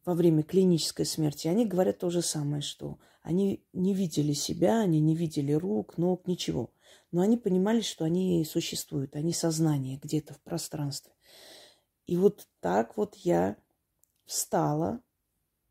во 0.05 0.15
время 0.15 0.43
клинической 0.43 1.07
смерти, 1.07 1.49
они 1.49 1.67
говорят 1.67 1.99
то 1.99 2.11
же 2.11 2.23
самое, 2.23 2.63
что 2.63 2.99
они 3.23 3.65
не 3.73 3.95
видели 3.95 4.33
себя, 4.33 4.81
они 4.81 5.01
не 5.01 5.15
видели 5.15 5.53
рук, 5.53 5.99
ног, 5.99 6.27
ничего. 6.27 6.71
Но 7.13 7.23
они 7.23 7.37
понимали, 7.37 7.81
что 7.81 8.05
они 8.05 8.45
существуют, 8.45 9.17
они 9.17 9.33
сознание 9.33 9.99
где-то 10.03 10.35
в 10.35 10.41
пространстве. 10.41 11.13
И 12.07 12.17
вот 12.17 12.49
так 12.61 12.97
вот 12.97 13.17
я 13.17 13.57
встала 14.25 15.01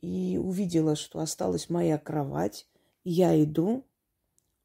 и 0.02 0.38
увидела, 0.38 0.96
что 0.96 1.20
осталась 1.20 1.70
моя 1.70 1.98
кровать. 1.98 2.68
Я 3.04 3.42
иду, 3.42 3.86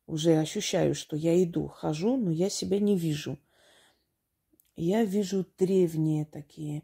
уже 0.07 0.37
ощущаю, 0.37 0.95
что 0.95 1.17
я 1.17 1.43
иду, 1.43 1.69
хожу, 1.69 2.17
но 2.17 2.31
я 2.31 2.51
себя 2.51 2.79
не 2.79 2.97
вижу. 2.97 3.39
Я 4.77 5.05
вижу 5.05 5.47
древние 5.59 6.25
такие 6.25 6.83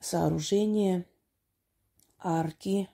сооружения, 0.00 1.06
арки, 2.18 2.88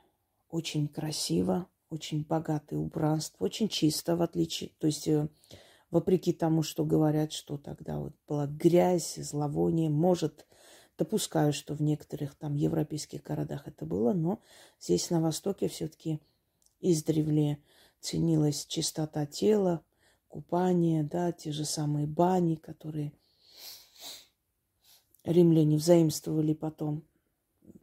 очень 0.50 0.88
красиво, 0.88 1.68
очень 1.88 2.24
богатое 2.24 2.78
убранство, 2.78 3.44
очень 3.44 3.68
чисто, 3.68 4.16
в 4.16 4.22
отличие, 4.22 4.70
то 4.78 4.86
есть 4.86 5.06
э, 5.06 5.28
вопреки 5.90 6.32
тому, 6.32 6.62
что 6.62 6.84
говорят, 6.84 7.32
что 7.32 7.56
тогда 7.56 7.98
вот 7.98 8.14
была 8.26 8.46
грязь, 8.46 9.14
зловоние, 9.16 9.90
может, 9.90 10.46
допускаю, 10.98 11.52
что 11.52 11.74
в 11.74 11.82
некоторых 11.82 12.34
там 12.34 12.54
европейских 12.54 13.22
городах 13.22 13.68
это 13.68 13.86
было, 13.86 14.12
но 14.12 14.40
здесь 14.80 15.10
на 15.10 15.20
Востоке 15.20 15.68
все-таки 15.68 16.20
издревле 16.80 17.58
ценилась 18.04 18.66
чистота 18.66 19.24
тела, 19.24 19.82
купание, 20.28 21.02
да, 21.02 21.32
те 21.32 21.52
же 21.52 21.64
самые 21.64 22.06
бани, 22.06 22.56
которые 22.56 23.12
римляне 25.24 25.78
взаимствовали 25.78 26.52
потом. 26.52 27.02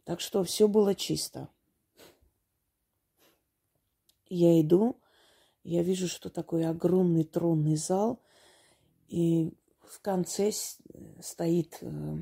Так 0.03 0.21
что 0.21 0.43
все 0.43 0.67
было 0.67 0.93
чисто. 0.93 1.49
Я 4.29 4.61
иду, 4.61 4.95
я 5.63 5.81
вижу, 5.81 6.07
что 6.07 6.29
такой 6.29 6.65
огромный 6.65 7.23
тронный 7.23 7.75
зал, 7.75 8.21
и 9.07 9.51
в 9.81 9.99
конце 10.01 10.51
стоит 11.19 11.79
э, 11.81 12.21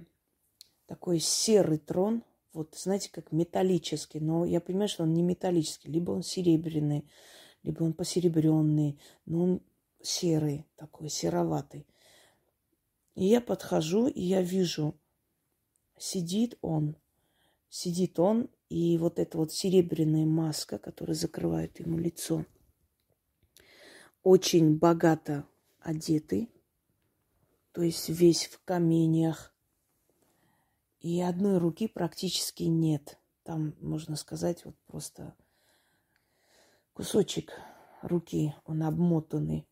такой 0.88 1.20
серый 1.20 1.78
трон, 1.78 2.24
вот 2.54 2.76
знаете, 2.76 3.12
как 3.12 3.32
металлический, 3.32 4.22
но 4.22 4.46
я 4.46 4.62
понимаю, 4.62 4.88
что 4.88 5.04
он 5.04 5.14
не 5.14 5.22
металлический, 5.22 5.92
либо 5.92 6.12
он 6.12 6.24
серебряный, 6.24 7.06
либо 7.64 7.84
он 7.84 7.94
посеребренный, 7.94 9.00
но 9.26 9.44
он 9.44 9.62
серый 10.02 10.66
такой, 10.76 11.10
сероватый. 11.10 11.86
И 13.16 13.26
я 13.26 13.42
подхожу, 13.42 14.08
и 14.08 14.22
я 14.22 14.42
вижу, 14.42 14.96
сидит 15.98 16.58
он, 16.62 16.96
сидит 17.70 18.20
он, 18.20 18.50
и 18.70 18.98
вот 18.98 19.20
эта 19.20 19.38
вот 19.38 19.52
серебряная 19.52 20.26
маска, 20.26 20.78
которая 20.78 21.16
закрывает 21.16 21.80
ему 21.80 21.98
лицо, 21.98 22.46
очень 24.24 24.78
богато 24.78 25.46
одетый, 25.80 26.50
то 27.72 27.82
есть 27.82 28.10
весь 28.10 28.46
в 28.46 28.64
каменьях, 28.64 29.54
и 31.02 31.22
одной 31.22 31.58
руки 31.58 31.88
практически 31.88 32.64
нет. 32.64 33.18
Там, 33.44 33.74
можно 33.80 34.16
сказать, 34.16 34.66
вот 34.66 34.76
просто 34.86 35.34
кусочек 37.00 37.54
руки, 38.02 38.54
он 38.66 38.84
обмотанный. 38.84 39.66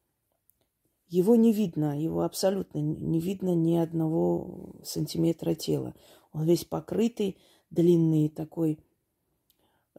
Его 1.10 1.36
не 1.36 1.52
видно, 1.52 2.02
его 2.02 2.22
абсолютно 2.22 2.80
не 2.80 3.20
видно 3.20 3.54
ни 3.54 3.76
одного 3.76 4.78
сантиметра 4.86 5.54
тела. 5.54 5.94
Он 6.32 6.46
весь 6.46 6.64
покрытый, 6.64 7.38
длинный 7.70 8.30
такой 8.30 8.80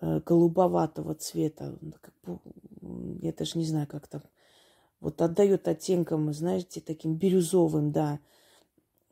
э, 0.01 0.21
голубоватого 0.25 1.15
цвета. 1.17 1.79
Я 3.21 3.33
даже 3.35 3.59
не 3.59 3.67
знаю, 3.67 3.87
как 3.87 4.09
там. 4.09 4.23
Вот 4.99 5.21
отдает 5.21 5.69
оттенком, 5.69 6.33
знаете, 6.33 6.81
таким 6.81 7.17
бирюзовым, 7.17 7.93
да. 7.93 8.21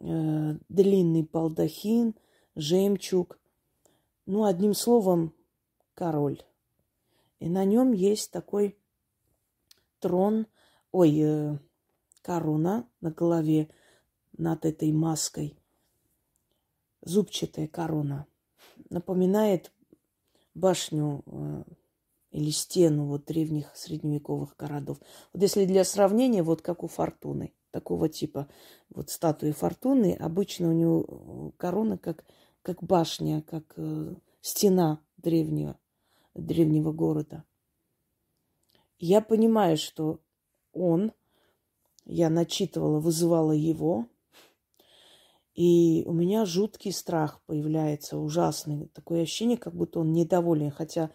Э, 0.00 0.56
длинный 0.70 1.28
балдахин, 1.30 2.14
жемчуг. 2.54 3.38
Ну, 4.24 4.44
одним 4.44 4.72
словом, 4.72 5.34
король. 5.92 6.40
И 7.38 7.48
на 7.48 7.64
нем 7.64 7.92
есть 7.92 8.30
такой 8.30 8.78
трон, 10.00 10.46
ой, 10.92 11.18
э, 11.20 11.58
корона 12.22 12.88
на 13.00 13.10
голове 13.10 13.68
над 14.36 14.64
этой 14.64 14.92
маской. 14.92 15.58
Зубчатая 17.02 17.68
корона. 17.68 18.26
Напоминает 18.90 19.70
башню 20.54 21.22
э, 21.26 21.64
или 22.30 22.50
стену 22.50 23.06
вот 23.06 23.26
древних 23.26 23.74
средневековых 23.76 24.56
городов. 24.56 24.98
Вот 25.32 25.42
если 25.42 25.66
для 25.66 25.84
сравнения, 25.84 26.42
вот 26.42 26.62
как 26.62 26.82
у 26.82 26.88
Фортуны, 26.88 27.52
такого 27.70 28.08
типа 28.08 28.48
вот 28.88 29.10
статуи 29.10 29.52
Фортуны, 29.52 30.14
обычно 30.14 30.70
у 30.70 30.72
него 30.72 31.52
корона 31.58 31.98
как, 31.98 32.24
как 32.62 32.82
башня, 32.82 33.42
как 33.42 33.74
э, 33.76 34.14
стена 34.40 35.00
древнего 35.18 35.78
древнего 36.36 36.92
города. 36.92 37.44
Я 38.98 39.20
понимаю, 39.20 39.76
что 39.76 40.20
он, 40.72 41.12
я 42.04 42.30
начитывала, 42.30 43.00
вызывала 43.00 43.52
его, 43.52 44.06
и 45.54 46.02
у 46.06 46.12
меня 46.12 46.44
жуткий 46.44 46.92
страх 46.92 47.40
появляется, 47.46 48.18
ужасный. 48.18 48.88
Такое 48.88 49.22
ощущение, 49.22 49.56
как 49.56 49.74
будто 49.74 50.00
он 50.00 50.12
недоволен, 50.12 50.70
хотя 50.70 51.10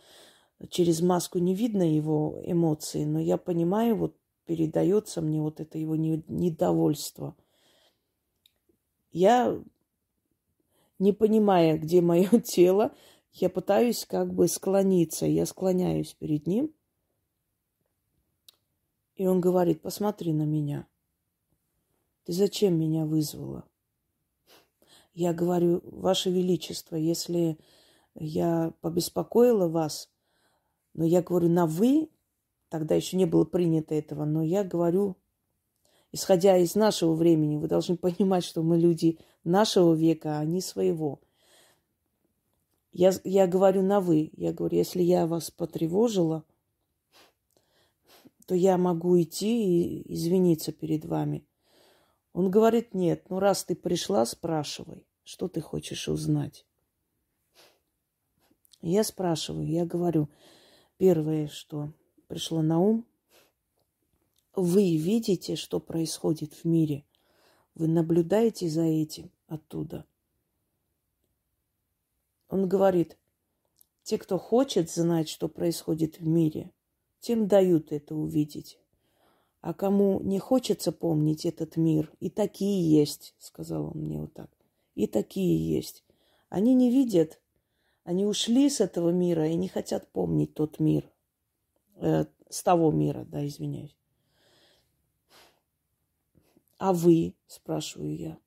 через 0.69 1.01
маску 1.01 1.37
не 1.37 1.55
видно 1.55 1.83
его 1.83 2.41
эмоции, 2.43 3.03
но 3.03 3.19
я 3.19 3.37
понимаю, 3.37 3.95
вот 3.95 4.15
передается 4.45 5.21
мне 5.21 5.41
вот 5.41 5.59
это 5.59 5.77
его 5.77 5.95
недовольство. 5.95 7.35
Я, 9.11 9.59
не 10.99 11.13
понимая, 11.13 11.77
где 11.77 12.01
мое 12.01 12.27
тело, 12.43 12.93
я 13.33 13.49
пытаюсь 13.49 14.05
как 14.05 14.33
бы 14.33 14.47
склониться, 14.47 15.25
я 15.25 15.45
склоняюсь 15.45 16.13
перед 16.13 16.47
ним. 16.47 16.73
И 19.15 19.25
он 19.25 19.39
говорит, 19.39 19.81
посмотри 19.81 20.33
на 20.33 20.43
меня. 20.43 20.87
Ты 22.25 22.33
зачем 22.33 22.79
меня 22.79 23.05
вызвала? 23.05 23.65
Я 25.13 25.33
говорю, 25.33 25.81
Ваше 25.83 26.29
Величество, 26.29 26.95
если 26.95 27.57
я 28.15 28.73
побеспокоила 28.81 29.67
вас, 29.67 30.09
но 30.93 31.05
я 31.05 31.21
говорю 31.21 31.49
на 31.49 31.65
«вы», 31.65 32.09
тогда 32.69 32.95
еще 32.95 33.17
не 33.17 33.25
было 33.25 33.43
принято 33.43 33.93
этого, 33.95 34.25
но 34.25 34.41
я 34.41 34.63
говорю, 34.63 35.17
исходя 36.11 36.57
из 36.57 36.75
нашего 36.75 37.13
времени, 37.13 37.57
вы 37.57 37.67
должны 37.67 37.97
понимать, 37.97 38.43
что 38.43 38.61
мы 38.61 38.77
люди 38.77 39.19
нашего 39.43 39.93
века, 39.93 40.39
а 40.39 40.45
не 40.45 40.61
своего– 40.61 41.21
я, 42.91 43.11
я 43.23 43.47
говорю 43.47 43.81
на 43.81 43.99
«вы». 44.01 44.31
Я 44.33 44.53
говорю, 44.53 44.77
если 44.77 45.01
я 45.01 45.25
вас 45.25 45.49
потревожила, 45.49 46.43
то 48.45 48.55
я 48.55 48.77
могу 48.77 49.21
идти 49.21 50.01
и 50.01 50.13
извиниться 50.13 50.71
перед 50.71 51.05
вами. 51.05 51.45
Он 52.33 52.49
говорит, 52.49 52.93
нет, 52.93 53.29
ну 53.29 53.39
раз 53.39 53.63
ты 53.63 53.75
пришла, 53.75 54.25
спрашивай, 54.25 55.05
что 55.23 55.47
ты 55.47 55.61
хочешь 55.61 56.07
узнать. 56.07 56.65
Я 58.81 59.03
спрашиваю, 59.03 59.67
я 59.67 59.85
говорю, 59.85 60.29
первое, 60.97 61.47
что 61.47 61.93
пришло 62.27 62.61
на 62.61 62.79
ум, 62.79 63.05
вы 64.55 64.97
видите, 64.97 65.55
что 65.55 65.79
происходит 65.79 66.53
в 66.53 66.65
мире. 66.65 67.05
Вы 67.75 67.87
наблюдаете 67.87 68.67
за 68.67 68.83
этим 68.83 69.31
оттуда. 69.47 70.05
Он 72.51 72.67
говорит, 72.67 73.17
те, 74.03 74.17
кто 74.17 74.37
хочет 74.37 74.91
знать, 74.91 75.29
что 75.29 75.47
происходит 75.47 76.19
в 76.19 76.27
мире, 76.27 76.71
тем 77.21 77.47
дают 77.47 77.93
это 77.93 78.13
увидеть. 78.13 78.77
А 79.61 79.73
кому 79.73 80.19
не 80.19 80.37
хочется 80.37 80.91
помнить 80.91 81.45
этот 81.45 81.77
мир, 81.77 82.11
и 82.19 82.29
такие 82.29 82.91
есть, 82.91 83.35
сказал 83.39 83.85
он 83.85 84.01
мне 84.01 84.19
вот 84.19 84.33
так. 84.33 84.49
И 84.95 85.07
такие 85.07 85.73
есть. 85.73 86.03
Они 86.49 86.73
не 86.73 86.91
видят, 86.91 87.39
они 88.03 88.25
ушли 88.25 88.69
с 88.69 88.81
этого 88.81 89.11
мира 89.11 89.47
и 89.47 89.55
не 89.55 89.69
хотят 89.69 90.11
помнить 90.11 90.53
тот 90.53 90.79
мир, 90.79 91.09
э, 91.95 92.25
с 92.49 92.63
того 92.63 92.91
мира, 92.91 93.23
да, 93.23 93.47
извиняюсь. 93.47 93.95
А 96.77 96.91
вы, 96.91 97.33
спрашиваю 97.47 98.17
я. 98.17 98.37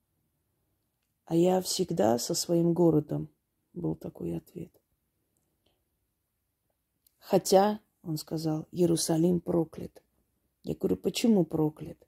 А 1.24 1.36
я 1.36 1.62
всегда 1.62 2.18
со 2.18 2.34
своим 2.34 2.74
городом, 2.74 3.30
был 3.74 3.94
такой 3.94 4.36
ответ. 4.36 4.70
Хотя, 7.18 7.80
он 8.02 8.16
сказал, 8.16 8.68
Иерусалим 8.70 9.40
проклят. 9.40 10.02
Я 10.62 10.74
говорю, 10.74 10.96
почему 10.96 11.44
проклят? 11.44 11.98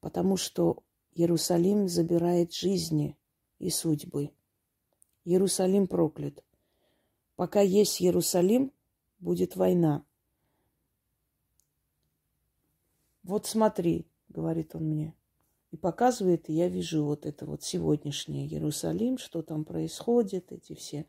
Потому 0.00 0.36
что 0.36 0.82
Иерусалим 1.14 1.88
забирает 1.88 2.52
жизни 2.52 3.16
и 3.58 3.70
судьбы. 3.70 4.32
Иерусалим 5.24 5.86
проклят. 5.86 6.44
Пока 7.36 7.60
есть 7.60 8.00
Иерусалим, 8.00 8.72
будет 9.18 9.56
война. 9.56 10.04
Вот 13.22 13.46
смотри, 13.46 14.06
говорит 14.28 14.74
он 14.74 14.84
мне. 14.84 15.17
И 15.70 15.76
показывает, 15.76 16.48
и 16.48 16.54
я 16.54 16.68
вижу 16.68 17.04
вот 17.04 17.26
это 17.26 17.44
вот 17.44 17.62
сегодняшнее 17.62 18.46
Иерусалим, 18.46 19.18
что 19.18 19.42
там 19.42 19.64
происходит, 19.64 20.50
эти 20.50 20.74
все 20.74 21.06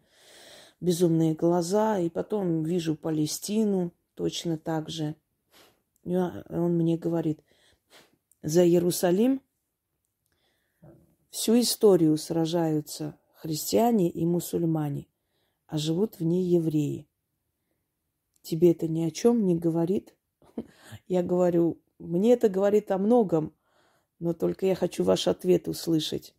безумные 0.82 1.34
глаза. 1.34 2.00
И 2.00 2.10
потом 2.10 2.64
вижу 2.64 2.96
Палестину 2.96 3.94
точно 4.16 4.58
так 4.58 4.90
же. 4.90 5.16
Он 6.04 6.76
мне 6.76 6.98
говорит, 6.98 7.42
за 8.42 8.66
Иерусалим 8.66 9.42
всю 11.30 11.60
историю 11.60 12.18
сражаются 12.18 13.18
христиане 13.34 14.10
и 14.10 14.26
мусульмане, 14.26 15.08
а 15.68 15.78
живут 15.78 16.20
в 16.20 16.24
ней 16.24 16.44
евреи. 16.44 17.08
Тебе 18.42 18.72
это 18.72 18.88
ни 18.88 19.04
о 19.04 19.12
чем 19.12 19.46
не 19.46 19.56
говорит? 19.56 20.16
Я 21.08 21.24
говорю, 21.24 21.80
мне 21.98 22.34
это 22.34 22.50
говорит 22.50 22.92
о 22.92 22.98
многом, 22.98 23.54
но 24.20 24.34
только 24.34 24.66
я 24.66 24.76
хочу 24.76 25.04
ваш 25.04 25.28
ответ 25.28 25.68
услышать. 25.68 26.36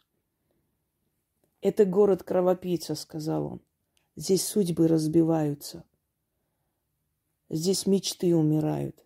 Это 1.61 1.85
город 1.85 2.23
кровопийца, 2.23 2.95
сказал 2.95 3.47
он. 3.47 3.61
Здесь 4.17 4.47
судьбы 4.47 4.87
разбиваются. 4.89 5.85
Здесь 7.49 7.87
мечты 7.87 8.35
умирают. 8.35 9.05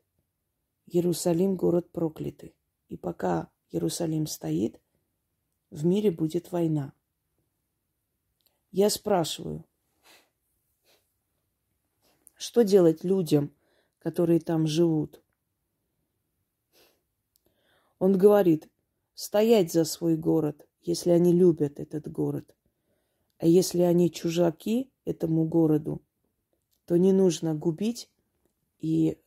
Иерусалим– 0.87 1.57
город 1.57 1.91
проклятый. 1.91 2.55
И 2.89 2.97
пока 2.97 3.51
Иерусалим 3.71 4.27
стоит, 4.27 4.81
в 5.71 5.85
мире 5.85 6.11
будет 6.11 6.53
война. 6.53 6.93
Я 8.71 8.91
спрашиваю, 8.91 9.65
что 12.35 12.63
делать 12.63 13.03
людям, 13.03 13.55
которые 13.99 14.41
там 14.41 14.67
живут? 14.67 15.24
Он 17.99 18.19
говорит, 18.19 18.69
стоять 19.15 19.73
за 19.73 19.85
свой 19.85 20.17
город, 20.17 20.67
если 20.83 21.11
они 21.11 21.33
любят 21.33 21.81
этот 21.81 22.11
город. 22.11 22.55
А 23.39 23.47
если 23.47 23.81
они 23.81 24.11
чужаки 24.11 24.91
этому 25.05 25.45
городу, 25.45 26.03
то 26.87 26.97
не 26.97 27.13
нужно 27.13 27.55
губить 27.55 28.11
и 28.79 29.19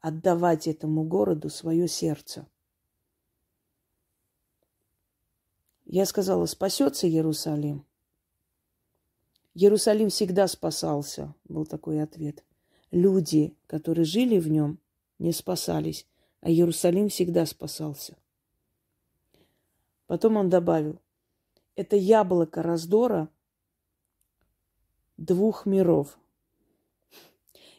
отдавать 0.00 0.66
этому 0.66 1.04
городу 1.04 1.48
свое 1.48 1.88
сердце. 1.88 2.46
Я 5.84 6.06
сказала, 6.06 6.46
спасется 6.46 7.08
Иерусалим. 7.08 7.86
Иерусалим 9.54 10.08
всегда 10.08 10.48
спасался, 10.48 11.34
был 11.44 11.66
такой 11.66 12.02
ответ. 12.02 12.44
Люди, 12.90 13.56
которые 13.66 14.04
жили 14.04 14.38
в 14.38 14.48
нем, 14.48 14.80
не 15.18 15.32
спасались, 15.32 16.06
а 16.44 16.50
Иерусалим 16.50 17.08
всегда 17.08 17.46
спасался. 17.46 18.18
Потом 20.06 20.36
он 20.36 20.50
добавил, 20.50 21.00
это 21.74 21.96
яблоко 21.96 22.62
раздора 22.62 23.30
двух 25.16 25.64
миров. 25.64 26.18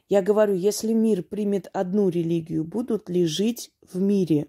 Я 0.10 0.24
говорю, 0.24 0.56
если 0.56 0.94
мир 0.94 1.22
примет 1.22 1.70
одну 1.74 2.10
религию, 2.10 2.64
будут 2.64 3.08
ли 3.08 3.28
жить 3.28 3.72
в 3.84 4.00
мире? 4.00 4.48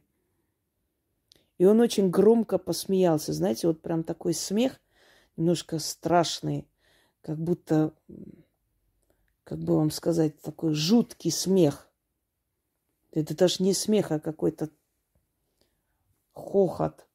И 1.59 1.66
он 1.66 1.81
очень 1.81 2.09
громко 2.09 2.57
посмеялся. 2.57 3.35
Знаете, 3.35 3.66
вот 3.66 3.83
прям 3.83 4.02
такой 4.02 4.33
смех, 4.33 4.81
немножко 5.37 5.79
страшный, 5.79 6.66
как 7.20 7.38
будто, 7.38 7.92
как 9.44 9.59
бы 9.59 9.76
вам 9.76 9.90
сказать, 9.90 10.40
такой 10.40 10.72
жуткий 10.72 11.31
смех. 11.31 11.86
Это 13.16 13.35
даже 13.35 13.62
не 13.62 13.72
смех, 13.72 14.12
а 14.12 14.20
какой-то 14.20 14.68
хохот 16.33 17.09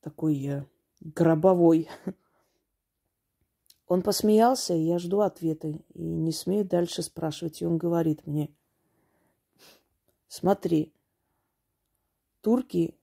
такой 0.00 0.42
э, 0.46 0.64
гробовой. 1.00 1.90
Он 3.86 4.00
посмеялся, 4.00 4.72
и 4.72 4.80
я 4.80 4.98
жду 4.98 5.20
ответа. 5.20 5.68
И 5.68 6.02
не 6.02 6.32
смею 6.32 6.64
дальше 6.64 7.02
спрашивать. 7.02 7.60
И 7.60 7.66
он 7.66 7.76
говорит 7.76 8.26
мне, 8.26 8.48
смотри, 10.26 10.94
турки 12.40 12.98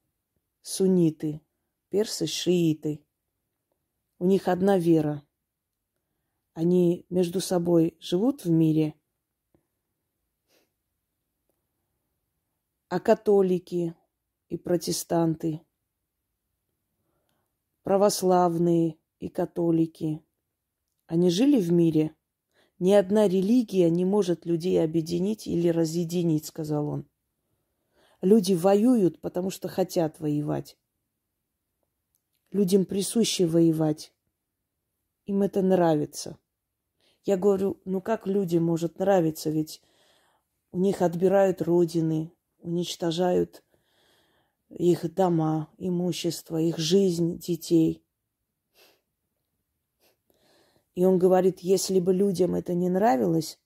сунниты, 0.64 1.40
персы 1.90 2.26
шииты. 2.26 3.06
У 4.18 4.26
них 4.26 4.48
одна 4.48 4.80
вера. 4.80 5.22
Они 6.56 7.06
между 7.12 7.42
собой 7.42 7.96
живут 8.00 8.44
в 8.44 8.50
мире. 8.50 8.96
А 12.96 13.00
католики 13.00 13.96
и 14.50 14.56
протестанты– 14.56 15.62
православные 17.82 19.00
и 19.18 19.30
католики. 19.30 20.24
Они 21.08 21.32
жили 21.32 21.60
в 21.60 21.72
мире. 21.72 22.16
Ни 22.78 22.92
одна 22.92 23.28
религия 23.28 23.90
не 23.90 24.06
может 24.06 24.46
людей 24.46 24.80
объединить 24.80 25.48
или 25.48 25.70
разъединить, 25.70 26.46
сказал 26.46 26.88
он. 26.88 27.10
Люди 28.22 28.54
воюют, 28.54 29.22
потому 29.22 29.50
что 29.50 29.68
хотят 29.70 30.20
воевать. 30.20 30.78
Людям 32.52 32.86
присуще 32.86 33.48
воевать. 33.48 34.14
Им 35.26 35.42
это 35.42 35.64
нравится. 35.64 36.38
Я 37.24 37.38
говорю, 37.38 37.82
ну 37.86 38.02
как 38.02 38.28
людям 38.28 38.66
может 38.66 39.00
нравиться, 39.00 39.50
ведь 39.50 39.82
у 40.72 40.78
них 40.78 41.02
отбирают 41.02 41.60
родины, 41.64 42.32
уничтожают 42.64 43.64
их 44.70 45.14
дома, 45.14 45.70
имущество, 45.78 46.60
их 46.60 46.78
жизнь 46.78 47.38
детей. 47.38 48.04
И 50.96 51.06
он 51.06 51.18
говорит, 51.18 51.60
если 51.60 52.00
бы 52.00 52.14
людям 52.14 52.56
это 52.56 52.74
не 52.74 52.90
нравилось, 52.90 53.60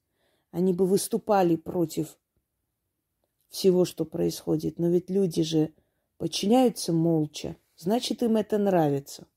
они 0.51 0.73
бы 0.73 0.85
выступали 0.85 1.55
против 1.55 2.17
всего, 3.49 3.85
что 3.85 4.05
происходит. 4.05 4.79
Но 4.79 4.89
ведь 4.89 5.09
люди 5.09 5.43
же 5.43 5.73
подчиняются 6.17 6.93
молча, 6.93 7.57
значит, 7.75 8.23
им 8.23 8.37
это 8.37 8.57
нравится. 8.57 9.27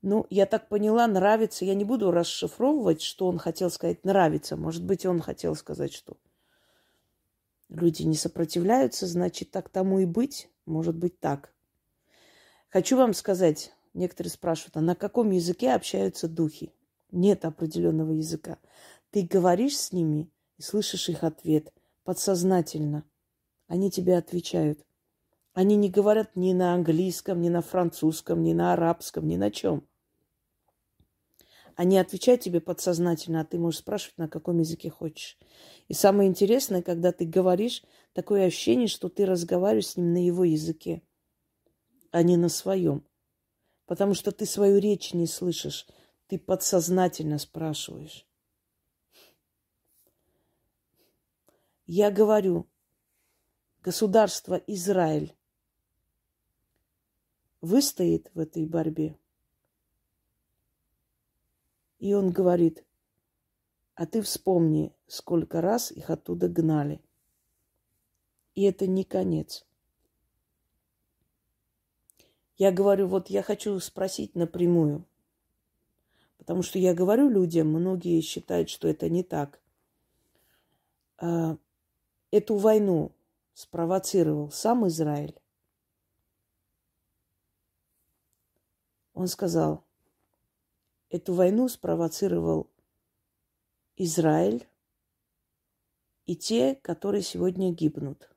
Ну, 0.00 0.26
я 0.30 0.46
так 0.46 0.68
поняла, 0.68 1.06
нравится. 1.06 1.64
Я 1.64 1.74
не 1.74 1.84
буду 1.84 2.10
расшифровывать, 2.10 3.02
что 3.02 3.28
он 3.28 3.38
хотел 3.38 3.70
сказать 3.70 4.04
нравится. 4.04 4.56
Может 4.56 4.84
быть, 4.84 5.06
он 5.06 5.20
хотел 5.20 5.54
сказать, 5.54 5.92
что 5.92 6.16
люди 7.72 8.02
не 8.02 8.16
сопротивляются, 8.16 9.06
значит, 9.06 9.50
так 9.50 9.68
тому 9.68 9.98
и 9.98 10.04
быть. 10.04 10.48
Может 10.66 10.96
быть 10.96 11.18
так. 11.18 11.52
Хочу 12.68 12.96
вам 12.96 13.14
сказать, 13.14 13.72
некоторые 13.94 14.30
спрашивают, 14.30 14.76
а 14.76 14.80
на 14.80 14.94
каком 14.94 15.30
языке 15.30 15.72
общаются 15.72 16.28
духи? 16.28 16.72
Нет 17.10 17.44
определенного 17.44 18.12
языка. 18.12 18.58
Ты 19.10 19.22
говоришь 19.22 19.76
с 19.76 19.92
ними 19.92 20.30
и 20.56 20.62
слышишь 20.62 21.08
их 21.08 21.24
ответ 21.24 21.72
подсознательно. 22.04 23.04
Они 23.66 23.90
тебе 23.90 24.16
отвечают. 24.16 24.84
Они 25.52 25.76
не 25.76 25.90
говорят 25.90 26.34
ни 26.34 26.52
на 26.52 26.74
английском, 26.74 27.42
ни 27.42 27.48
на 27.48 27.60
французском, 27.60 28.42
ни 28.42 28.54
на 28.54 28.72
арабском, 28.72 29.26
ни 29.26 29.36
на 29.36 29.50
чем. 29.50 29.86
Они 31.76 31.98
отвечают 31.98 32.40
тебе 32.40 32.60
подсознательно, 32.60 33.40
а 33.40 33.44
ты 33.44 33.58
можешь 33.58 33.80
спрашивать, 33.80 34.18
на 34.18 34.28
каком 34.28 34.58
языке 34.58 34.90
хочешь. 34.90 35.38
И 35.88 35.94
самое 35.94 36.28
интересное, 36.28 36.82
когда 36.82 37.12
ты 37.12 37.24
говоришь, 37.24 37.82
такое 38.12 38.46
ощущение, 38.46 38.88
что 38.88 39.08
ты 39.08 39.26
разговариваешь 39.26 39.88
с 39.88 39.96
ним 39.96 40.12
на 40.12 40.24
его 40.24 40.44
языке, 40.44 41.02
а 42.10 42.22
не 42.22 42.36
на 42.36 42.48
своем. 42.48 43.06
Потому 43.86 44.14
что 44.14 44.32
ты 44.32 44.46
свою 44.46 44.78
речь 44.78 45.12
не 45.14 45.26
слышишь, 45.26 45.86
ты 46.26 46.38
подсознательно 46.38 47.38
спрашиваешь. 47.38 48.26
Я 51.86 52.10
говорю, 52.10 52.68
государство 53.82 54.54
Израиль 54.66 55.36
выстоит 57.60 58.30
в 58.34 58.38
этой 58.38 58.66
борьбе. 58.66 59.16
И 62.02 62.14
он 62.14 62.32
говорит, 62.32 62.84
а 63.94 64.06
ты 64.06 64.22
вспомни, 64.22 64.92
сколько 65.06 65.60
раз 65.60 65.92
их 65.92 66.10
оттуда 66.10 66.48
гнали. 66.48 67.00
И 68.56 68.64
это 68.64 68.88
не 68.88 69.04
конец. 69.04 69.64
Я 72.56 72.72
говорю, 72.72 73.06
вот 73.06 73.30
я 73.30 73.44
хочу 73.44 73.78
спросить 73.78 74.34
напрямую. 74.34 75.06
Потому 76.38 76.62
что 76.62 76.80
я 76.80 76.92
говорю 76.92 77.28
людям, 77.28 77.68
многие 77.68 78.20
считают, 78.20 78.68
что 78.68 78.88
это 78.88 79.08
не 79.08 79.22
так. 79.22 79.62
А, 81.18 81.56
эту 82.32 82.56
войну 82.56 83.12
спровоцировал 83.54 84.50
сам 84.50 84.88
Израиль. 84.88 85.40
Он 89.14 89.28
сказал, 89.28 89.84
эту 91.12 91.34
войну 91.34 91.68
спровоцировал 91.68 92.70
Израиль 93.96 94.66
и 96.24 96.34
те, 96.34 96.74
которые 96.76 97.20
сегодня 97.22 97.70
гибнут. 97.70 98.34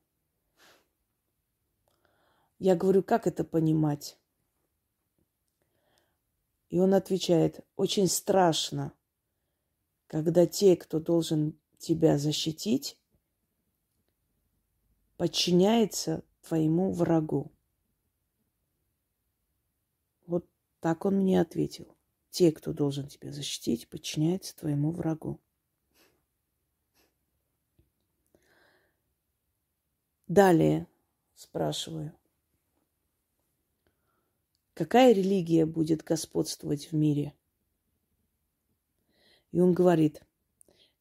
Я 2.60 2.76
говорю, 2.76 3.02
как 3.02 3.28
это 3.28 3.46
понимать? 3.46 4.18
И 6.70 6.78
он 6.78 6.94
отвечает, 6.94 7.66
очень 7.78 8.10
страшно, 8.10 8.92
когда 10.08 10.46
те, 10.46 10.76
кто 10.76 11.00
должен 11.00 11.58
тебя 11.78 12.18
защитить, 12.18 13.00
подчиняется 15.16 16.26
твоему 16.42 16.92
врагу. 16.92 17.54
Вот 20.28 20.46
так 20.82 21.06
он 21.06 21.20
мне 21.20 21.40
ответил. 21.40 21.95
Те, 22.36 22.52
кто 22.52 22.74
должен 22.74 23.08
тебя 23.08 23.32
защитить, 23.32 23.88
подчиняются 23.88 24.54
твоему 24.58 24.92
врагу. 24.92 25.40
Далее 30.28 30.86
спрашиваю. 31.34 32.12
Какая 34.74 35.14
религия 35.14 35.66
будет 35.66 36.04
господствовать 36.04 36.92
в 36.92 36.94
мире? 36.94 37.34
И 39.54 39.62
он 39.62 39.74
говорит, 39.74 40.22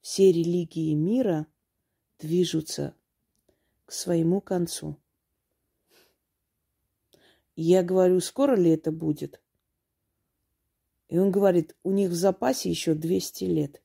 все 0.01 0.31
религии 0.31 0.94
мира 0.94 1.49
движутся 2.20 2.94
к 3.87 3.90
своему 3.90 4.40
концу. 4.40 4.97
И 7.57 7.62
я 7.62 7.83
говорю, 7.83 8.20
скоро 8.20 8.55
ли 8.55 8.70
это 8.70 8.92
будет? 8.92 9.44
И 11.14 11.16
он 11.16 11.31
говорит, 11.31 11.77
у 11.85 11.92
них 11.92 12.11
в 12.11 12.14
запасе 12.14 12.68
еще 12.68 12.92
200 12.92 13.44
лет. 13.44 13.81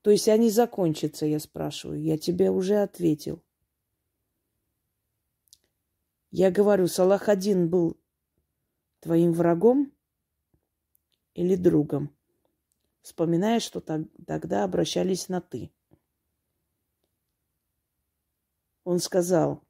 То 0.00 0.10
есть 0.10 0.28
они 0.28 0.48
закончатся, 0.48 1.26
я 1.26 1.40
спрашиваю. 1.40 2.00
Я 2.00 2.16
тебе 2.16 2.50
уже 2.50 2.76
ответил. 2.76 3.42
Я 6.30 6.50
говорю, 6.50 6.86
Салах 6.86 7.28
один 7.28 7.68
был 7.68 8.00
твоим 9.00 9.34
врагом 9.34 9.92
или 11.34 11.54
другом? 11.54 12.16
Вспоминая, 13.02 13.60
что 13.60 13.82
тогда 13.82 14.64
обращались 14.64 15.28
на 15.28 15.42
«ты». 15.42 15.70
Он 18.84 19.00
сказал, 19.00 19.62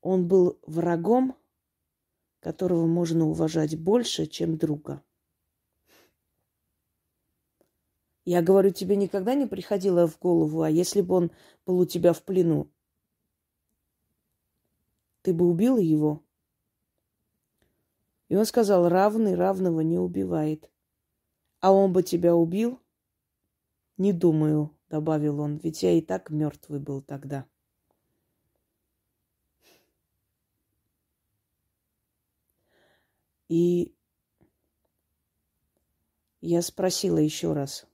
он 0.00 0.26
был 0.26 0.58
врагом, 0.62 1.36
которого 2.44 2.86
можно 2.86 3.26
уважать 3.26 3.76
больше, 3.76 4.26
чем 4.26 4.58
друга. 4.58 5.02
Я 8.26 8.42
говорю, 8.42 8.70
тебе 8.70 8.96
никогда 8.96 9.34
не 9.34 9.46
приходило 9.46 10.06
в 10.06 10.18
голову, 10.18 10.62
а 10.62 10.70
если 10.70 11.00
бы 11.00 11.14
он 11.14 11.30
был 11.66 11.80
у 11.80 11.86
тебя 11.86 12.12
в 12.12 12.22
плену, 12.22 12.70
ты 15.22 15.32
бы 15.32 15.48
убила 15.48 15.78
его? 15.78 16.22
И 18.28 18.36
он 18.36 18.44
сказал, 18.44 18.88
равный 18.88 19.34
равного 19.34 19.80
не 19.80 19.98
убивает. 19.98 20.70
А 21.60 21.72
он 21.72 21.92
бы 21.92 22.02
тебя 22.02 22.34
убил? 22.34 22.78
Не 23.96 24.12
думаю, 24.12 24.70
добавил 24.90 25.40
он, 25.40 25.56
ведь 25.62 25.82
я 25.82 25.92
и 25.92 26.02
так 26.02 26.28
мертвый 26.28 26.80
был 26.80 27.00
тогда. 27.00 27.46
И 33.54 33.94
я 36.40 36.60
спросила 36.60 37.18
еще 37.18 37.52
раз, 37.52 37.86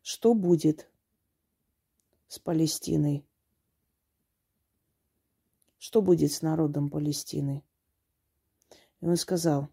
что 0.00 0.32
будет 0.32 0.88
с 2.26 2.38
Палестиной? 2.38 3.26
Что 5.76 6.00
будет 6.00 6.32
с 6.32 6.40
народом 6.40 6.88
Палестины? 6.88 7.62
И 9.02 9.06
он 9.06 9.16
сказал, 9.16 9.68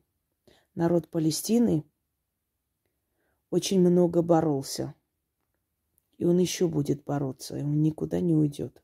народ 0.76 1.08
Палестины 1.08 1.86
очень 3.50 3.80
много 3.80 4.22
боролся. 4.22 4.94
И 6.18 6.26
он 6.26 6.38
еще 6.38 6.68
будет 6.68 7.06
бороться, 7.06 7.56
и 7.56 7.64
он 7.64 7.82
никуда 7.82 8.20
не 8.20 8.36
уйдет. 8.36 8.84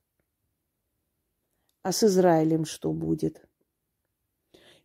А 1.81 1.91
с 1.91 2.01
Израилем 2.05 2.63
что 2.63 2.93
будет? 2.93 3.46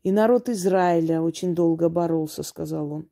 И 0.02 0.10
народ 0.10 0.48
Израиля 0.48 1.22
очень 1.22 1.54
долго 1.54 1.88
боролся, 1.88 2.42
сказал 2.42 2.92
он. 2.92 3.10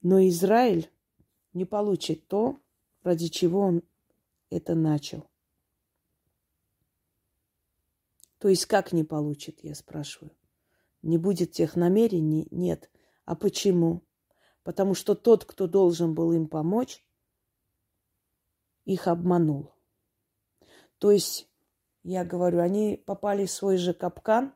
Но 0.00 0.24
Израиль 0.28 0.88
не 1.52 1.64
получит 1.64 2.28
то, 2.28 2.60
ради 3.02 3.26
чего 3.26 3.60
он 3.60 3.82
это 4.48 4.76
начал. 4.76 5.28
То 8.38 8.48
есть 8.48 8.66
как 8.66 8.92
не 8.92 9.02
получит, 9.02 9.64
я 9.64 9.74
спрашиваю. 9.74 10.30
Не 11.02 11.18
будет 11.18 11.52
тех 11.52 11.74
намерений? 11.74 12.46
Нет. 12.52 12.90
А 13.24 13.34
почему? 13.34 14.04
Потому 14.62 14.94
что 14.94 15.16
тот, 15.16 15.44
кто 15.44 15.66
должен 15.66 16.14
был 16.14 16.32
им 16.32 16.46
помочь, 16.46 17.04
их 18.84 19.08
обманул. 19.08 19.72
То 20.98 21.10
есть, 21.10 21.48
я 22.04 22.24
говорю, 22.24 22.60
они 22.60 23.02
попали 23.04 23.46
в 23.46 23.50
свой 23.50 23.78
же 23.78 23.92
капкан 23.92 24.54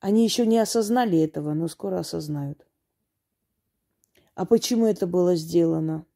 они 0.00 0.24
еще 0.24 0.46
не 0.46 0.58
осознали 0.58 1.18
этого, 1.18 1.54
но 1.54 1.68
скоро 1.68 1.98
осознают. 1.98 2.66
А 4.34 4.44
почему 4.44 4.86
это 4.86 5.06
было 5.06 5.34
сделано? 5.34 6.06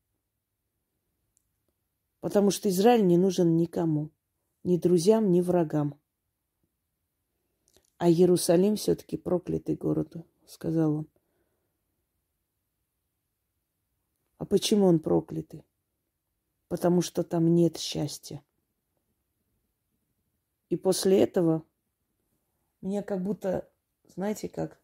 Потому 2.20 2.50
что 2.50 2.68
Израиль 2.68 3.06
не 3.06 3.16
нужен 3.16 3.56
никому, 3.56 4.10
ни 4.62 4.76
друзьям, 4.76 5.32
ни 5.32 5.40
врагам. 5.40 5.98
А 7.96 8.08
Иерусалим 8.08 8.76
все-таки 8.76 9.16
проклятый 9.16 9.76
город, 9.76 10.16
сказал 10.46 10.94
он. 10.96 11.08
А 14.36 14.44
почему 14.44 14.86
он 14.86 15.00
проклятый? 15.00 15.64
Потому 16.68 17.02
что 17.02 17.24
там 17.24 17.54
нет 17.54 17.78
счастья. 17.78 18.42
И 20.68 20.76
после 20.76 21.20
этого 21.20 21.64
меня 22.82 23.02
как 23.02 23.22
будто 23.22 23.68
знаете, 24.14 24.48
как, 24.48 24.78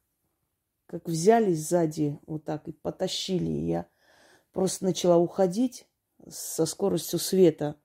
как 0.87 1.07
взяли 1.09 1.53
сзади 1.53 2.19
вот 2.27 2.45
так 2.45 2.69
и 2.69 2.73
потащили. 2.73 3.51
И 3.51 3.67
я 3.67 3.87
просто 4.53 4.85
начала 4.85 5.17
уходить 5.17 5.87
со 6.29 6.67
скоростью 6.67 7.19
света 7.19 7.77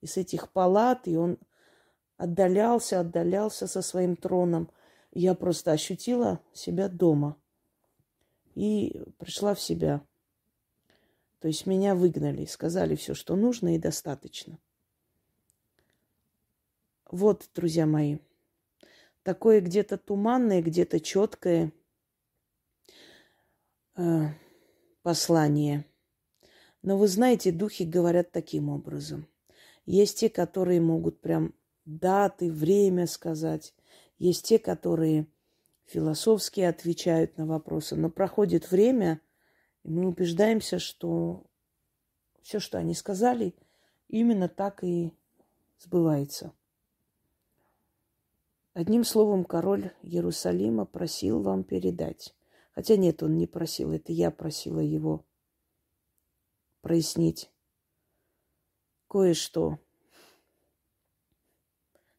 из 0.00 0.16
этих 0.16 0.52
палат, 0.52 1.08
и 1.08 1.16
он 1.16 1.38
отдалялся, 2.16 3.00
отдалялся 3.00 3.66
со 3.66 3.82
своим 3.82 4.16
троном. 4.16 4.70
Я 5.12 5.34
просто 5.34 5.72
ощутила 5.72 6.40
себя 6.52 6.88
дома 6.88 7.36
и 8.54 9.02
пришла 9.18 9.54
в 9.54 9.60
себя. 9.60 10.02
То 11.40 11.48
есть 11.48 11.66
меня 11.66 11.94
выгнали, 11.94 12.46
сказали 12.46 12.96
все, 12.96 13.14
что 13.14 13.36
нужно 13.36 13.74
и 13.74 13.78
достаточно. 13.78 14.58
Вот, 17.10 17.48
друзья 17.54 17.86
мои 17.86 18.18
такое 19.24 19.60
где-то 19.60 19.98
туманное, 19.98 20.62
где-то 20.62 21.00
четкое 21.00 21.72
э, 23.96 24.28
послание. 25.02 25.84
Но 26.82 26.98
вы 26.98 27.08
знаете, 27.08 27.50
духи 27.50 27.84
говорят 27.84 28.30
таким 28.30 28.68
образом. 28.68 29.26
Есть 29.86 30.20
те, 30.20 30.28
которые 30.28 30.80
могут 30.80 31.20
прям 31.20 31.54
даты, 31.84 32.52
время 32.52 33.06
сказать. 33.06 33.74
Есть 34.18 34.46
те, 34.46 34.58
которые 34.58 35.26
философски 35.86 36.60
отвечают 36.60 37.36
на 37.38 37.46
вопросы. 37.46 37.96
Но 37.96 38.10
проходит 38.10 38.70
время, 38.70 39.20
И 39.82 39.90
мы 39.90 40.06
убеждаемся, 40.06 40.78
что 40.78 41.44
все, 42.42 42.60
что 42.60 42.78
они 42.78 42.94
сказали, 42.94 43.54
именно 44.08 44.48
так 44.48 44.84
и 44.84 45.12
сбывается. 45.78 46.52
Одним 48.74 49.04
словом, 49.04 49.44
король 49.44 49.92
Иерусалима 50.02 50.84
просил 50.84 51.40
вам 51.42 51.62
передать. 51.62 52.34
Хотя 52.72 52.96
нет, 52.96 53.22
он 53.22 53.36
не 53.38 53.46
просил, 53.46 53.92
это 53.92 54.12
я 54.12 54.32
просила 54.32 54.80
его 54.80 55.24
прояснить 56.80 57.52
кое-что. 59.08 59.78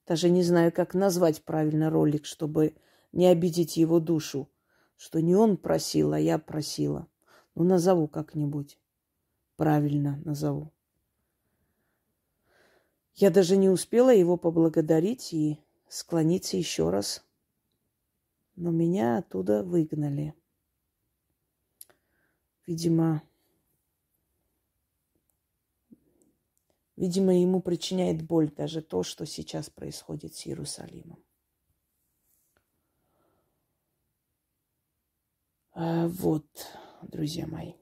Даже 0.07 0.29
не 0.29 0.43
знаю, 0.43 0.71
как 0.71 0.93
назвать 0.93 1.43
правильно 1.43 1.89
ролик, 1.89 2.25
чтобы 2.25 2.77
не 3.11 3.27
обидеть 3.27 3.75
его 3.75 3.99
душу. 3.99 4.49
Что 4.95 5.21
не 5.21 5.35
он 5.35 5.57
просил, 5.57 6.13
а 6.13 6.19
я 6.19 6.39
просила. 6.39 7.07
Ну, 7.53 7.65
назову 7.65 8.07
как-нибудь. 8.07 8.79
Правильно 9.57 10.21
назову. 10.23 10.71
Я 13.13 13.29
даже 13.29 13.57
не 13.57 13.67
успела 13.69 14.13
его 14.13 14.37
поблагодарить 14.37 15.33
и 15.33 15.59
склониться 15.87 16.57
еще 16.57 16.89
раз. 16.89 17.23
Но 18.55 18.71
меня 18.71 19.17
оттуда 19.17 19.63
выгнали. 19.63 20.33
Видимо, 22.65 23.21
видимо, 26.95 27.37
ему 27.37 27.61
причиняет 27.61 28.21
боль 28.23 28.49
даже 28.49 28.81
то, 28.81 29.03
что 29.03 29.25
сейчас 29.25 29.69
происходит 29.69 30.35
с 30.35 30.47
Иерусалимом. 30.47 31.23
А, 35.73 36.07
вот, 36.07 36.45
друзья 37.01 37.45
мои. 37.45 37.73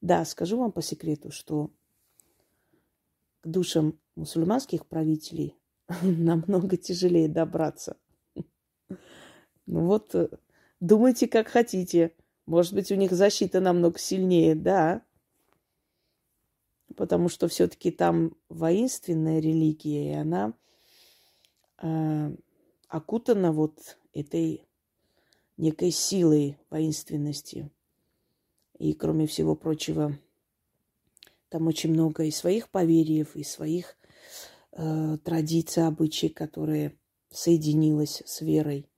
Да, 0.00 0.24
скажу 0.24 0.58
вам 0.58 0.72
по 0.72 0.82
секрету, 0.82 1.30
что 1.30 1.70
к 3.42 3.46
душам 3.46 3.98
мусульманских 4.16 4.86
правителей 4.86 5.59
намного 6.02 6.76
тяжелее 6.76 7.28
добраться. 7.28 7.96
Ну 9.66 9.86
вот, 9.86 10.14
э, 10.14 10.28
думайте, 10.80 11.28
как 11.28 11.48
хотите. 11.48 12.14
Может 12.46 12.74
быть, 12.74 12.90
у 12.90 12.96
них 12.96 13.12
защита 13.12 13.60
намного 13.60 13.98
сильнее, 13.98 14.54
да. 14.54 15.02
Потому 16.96 17.28
что 17.28 17.48
все-таки 17.48 17.90
там 17.90 18.36
воинственная 18.48 19.40
религия, 19.40 20.12
и 20.12 20.14
она 20.14 20.54
э, 21.78 22.34
окутана 22.88 23.52
вот 23.52 23.98
этой 24.12 24.66
некой 25.56 25.92
силой 25.92 26.58
воинственности. 26.68 27.70
И, 28.78 28.92
кроме 28.94 29.26
всего 29.26 29.54
прочего, 29.54 30.18
там 31.48 31.66
очень 31.68 31.90
много 31.92 32.24
и 32.24 32.30
своих 32.30 32.70
поверьев, 32.70 33.36
и 33.36 33.44
своих 33.44 33.96
э, 33.96 34.49
традиций, 34.72 35.86
обычаев, 35.86 36.34
которые 36.34 36.98
соединилась 37.30 38.22
с 38.24 38.40
верой. 38.40 38.88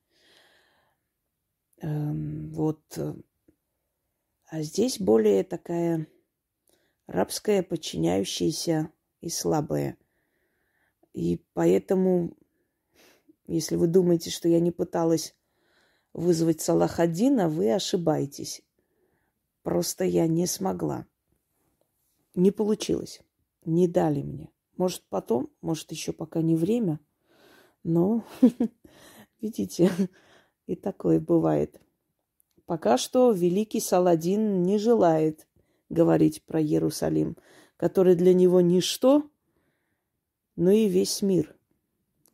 Эм, 1.80 2.50
вот. 2.52 2.98
А 4.48 4.62
здесь 4.62 5.00
более 5.00 5.44
такая 5.44 6.06
рабская, 7.06 7.62
подчиняющаяся 7.62 8.90
и 9.20 9.28
слабая. 9.28 9.96
И 11.12 11.44
поэтому, 11.52 12.36
если 13.46 13.76
вы 13.76 13.86
думаете, 13.86 14.30
что 14.30 14.48
я 14.48 14.60
не 14.60 14.70
пыталась 14.70 15.34
вызвать 16.12 16.60
Салахадина, 16.60 17.48
вы 17.48 17.72
ошибаетесь. 17.72 18.62
Просто 19.62 20.04
я 20.04 20.26
не 20.26 20.46
смогла. 20.46 21.06
Не 22.34 22.50
получилось. 22.50 23.20
Не 23.64 23.86
дали 23.86 24.22
мне. 24.22 24.50
Может, 24.82 25.04
потом, 25.08 25.48
может, 25.60 25.92
еще 25.92 26.12
пока 26.12 26.42
не 26.42 26.56
время. 26.56 26.98
Но, 27.84 28.24
видите, 29.40 29.92
и 30.66 30.74
такое 30.74 31.20
бывает. 31.20 31.80
Пока 32.66 32.98
что 32.98 33.30
великий 33.30 33.78
Саладин 33.78 34.64
не 34.64 34.78
желает 34.78 35.46
говорить 35.88 36.42
про 36.42 36.60
Иерусалим, 36.60 37.36
который 37.76 38.16
для 38.16 38.34
него 38.34 38.60
ничто, 38.60 39.30
но 40.56 40.72
и 40.72 40.88
весь 40.88 41.22
мир, 41.22 41.54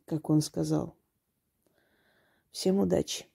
как 0.05 0.31
он 0.31 0.41
сказал. 0.41 0.95
Всем 2.49 2.79
удачи! 2.79 3.27